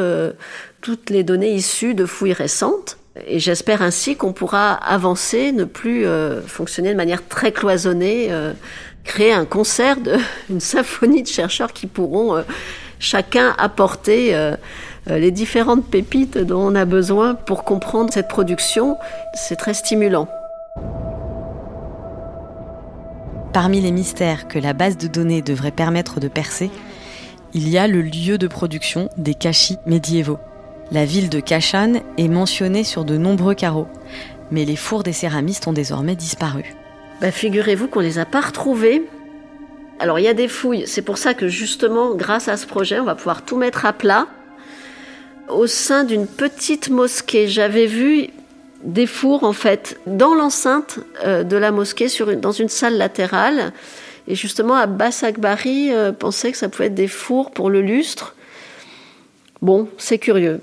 toutes 0.82 1.08
les 1.08 1.22
données 1.22 1.54
issues 1.54 1.94
de 1.94 2.04
fouilles 2.04 2.34
récentes 2.34 2.98
et 3.26 3.38
j'espère 3.38 3.82
ainsi 3.82 4.16
qu'on 4.16 4.32
pourra 4.32 4.72
avancer, 4.72 5.52
ne 5.52 5.64
plus 5.64 6.06
euh, 6.06 6.42
fonctionner 6.42 6.90
de 6.90 6.96
manière 6.96 7.26
très 7.26 7.52
cloisonnée, 7.52 8.28
euh, 8.30 8.52
créer 9.04 9.32
un 9.32 9.44
concert, 9.44 9.96
une 10.50 10.60
symphonie 10.60 11.22
de 11.22 11.28
chercheurs 11.28 11.72
qui 11.72 11.86
pourront 11.86 12.36
euh, 12.36 12.42
chacun 12.98 13.54
apporter 13.58 14.34
les 15.06 15.30
différentes 15.30 15.84
pépites 15.84 16.38
dont 16.38 16.72
on 16.72 16.74
a 16.74 16.86
besoin 16.86 17.34
pour 17.34 17.62
comprendre 17.62 18.10
cette 18.10 18.26
production. 18.26 18.96
C'est 19.34 19.56
très 19.56 19.74
stimulant. 19.74 20.28
Parmi 23.52 23.82
les 23.82 23.90
mystères 23.90 24.48
que 24.48 24.58
la 24.58 24.72
base 24.72 24.96
de 24.96 25.08
données 25.08 25.42
devrait 25.42 25.72
permettre 25.72 26.20
de 26.20 26.28
percer, 26.28 26.70
il 27.52 27.68
y 27.68 27.76
a 27.76 27.86
le 27.86 28.00
lieu 28.00 28.38
de 28.38 28.46
production 28.46 29.10
des 29.18 29.34
cachis 29.34 29.76
médiévaux. 29.84 30.38
La 30.92 31.04
ville 31.04 31.28
de 31.28 31.40
Kashan 31.40 31.94
est 32.16 32.28
mentionnée 32.28 32.84
sur 32.84 33.04
de 33.04 33.16
nombreux 33.16 33.54
carreaux, 33.54 33.88
mais 34.52 34.64
les 34.64 34.76
fours 34.76 35.02
des 35.02 35.12
céramistes 35.12 35.66
ont 35.66 35.72
désormais 35.72 36.14
disparu. 36.14 36.76
Bah, 37.20 37.32
figurez-vous 37.32 37.88
qu'on 37.88 38.00
les 38.00 38.20
a 38.20 38.24
pas 38.24 38.40
retrouvés. 38.40 39.02
Alors 39.98 40.20
il 40.20 40.24
y 40.24 40.28
a 40.28 40.34
des 40.34 40.46
fouilles, 40.46 40.84
c'est 40.86 41.02
pour 41.02 41.18
ça 41.18 41.34
que 41.34 41.48
justement, 41.48 42.14
grâce 42.14 42.48
à 42.48 42.56
ce 42.56 42.66
projet, 42.66 43.00
on 43.00 43.04
va 43.04 43.16
pouvoir 43.16 43.42
tout 43.42 43.56
mettre 43.56 43.84
à 43.84 43.92
plat. 43.92 44.28
Au 45.48 45.66
sein 45.66 46.04
d'une 46.04 46.26
petite 46.26 46.88
mosquée, 46.88 47.48
j'avais 47.48 47.86
vu 47.86 48.28
des 48.84 49.06
fours 49.06 49.42
en 49.42 49.52
fait 49.52 49.98
dans 50.06 50.34
l'enceinte 50.34 51.00
euh, 51.24 51.42
de 51.42 51.56
la 51.56 51.72
mosquée, 51.72 52.06
dans 52.36 52.52
une 52.52 52.68
salle 52.68 52.96
latérale. 52.96 53.72
Et 54.28 54.34
justement, 54.34 54.74
Abbas 54.74 55.22
Akbari 55.22 55.92
euh, 55.92 56.12
pensait 56.12 56.52
que 56.52 56.58
ça 56.58 56.68
pouvait 56.68 56.86
être 56.86 56.94
des 56.94 57.08
fours 57.08 57.50
pour 57.50 57.70
le 57.70 57.80
lustre. 57.80 58.36
Bon, 59.62 59.88
c'est 59.98 60.18
curieux. 60.18 60.60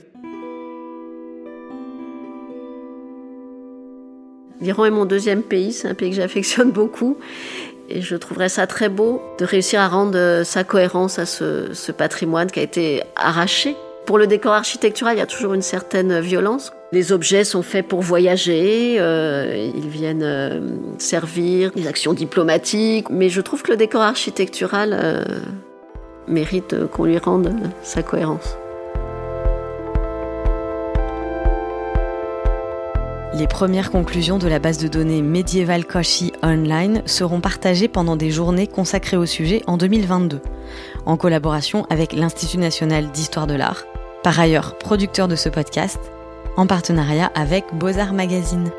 L'Iran 4.64 4.86
est 4.86 4.92
mon 4.92 5.04
deuxième 5.04 5.44
pays, 5.44 5.74
c'est 5.74 5.90
un 5.90 5.94
pays 5.94 6.12
que 6.12 6.16
j'affectionne 6.16 6.72
beaucoup. 6.80 7.18
Et 7.90 8.02
je 8.02 8.16
trouverais 8.16 8.48
ça 8.48 8.66
très 8.66 8.88
beau 8.88 9.22
de 9.38 9.44
réussir 9.44 9.82
à 9.82 9.90
rendre 9.90 10.18
euh, 10.18 10.46
sa 10.46 10.64
cohérence 10.64 11.20
à 11.20 11.26
ce, 11.26 11.92
patrimoine 11.92 12.50
qui 12.50 12.62
a 12.62 12.64
été 12.64 13.04
arraché. 13.18 13.76
Pour 14.06 14.18
le 14.18 14.26
décor 14.26 14.54
architectural, 14.54 15.18
il 15.18 15.20
y 15.20 15.22
a 15.22 15.26
toujours 15.26 15.54
une 15.54 15.62
certaine 15.62 16.20
violence. 16.22 16.72
Les 16.94 17.12
objets 17.12 17.44
sont 17.44 17.62
faits 17.62 17.88
pour 17.88 18.02
voyager, 18.02 18.98
euh, 19.00 19.70
ils 19.76 19.90
viennent 19.90 20.24
euh, 20.24 20.62
servir 20.98 21.72
des 21.72 21.88
actions 21.88 22.14
diplomatiques, 22.14 23.10
mais 23.10 23.28
je 23.28 23.42
trouve 23.42 23.64
que 23.64 23.72
le 23.72 23.78
décor 23.78 24.02
architectural 24.02 25.26
mérite 26.28 26.88
qu'on 26.88 27.04
lui 27.04 27.18
rende 27.18 27.54
sa 27.82 28.02
cohérence. 28.02 28.58
Les 33.36 33.48
premières 33.48 33.90
conclusions 33.90 34.38
de 34.38 34.48
la 34.48 34.60
base 34.60 34.78
de 34.78 34.88
données 34.88 35.24
Medieval 35.24 35.86
Koshi 35.86 36.34
Online 36.44 37.02
seront 37.08 37.42
partagées 37.42 37.88
pendant 37.88 38.16
des 38.16 38.30
journées 38.30 38.68
consacrées 38.68 39.18
au 39.18 39.26
sujet 39.26 39.64
en 39.66 39.76
2022, 39.76 40.40
en 41.08 41.18
collaboration 41.18 41.88
avec 41.90 42.14
l'Institut 42.14 42.60
national 42.60 43.10
d'histoire 43.10 43.48
de 43.48 43.56
l'art, 43.56 43.86
par 44.22 44.40
ailleurs 44.40 44.78
producteur 44.78 45.28
de 45.28 45.36
ce 45.36 45.50
podcast, 45.50 46.00
en 46.58 46.68
partenariat 46.68 47.32
avec 47.34 47.66
Beaux-Arts 47.74 48.14
Magazine. 48.14 48.70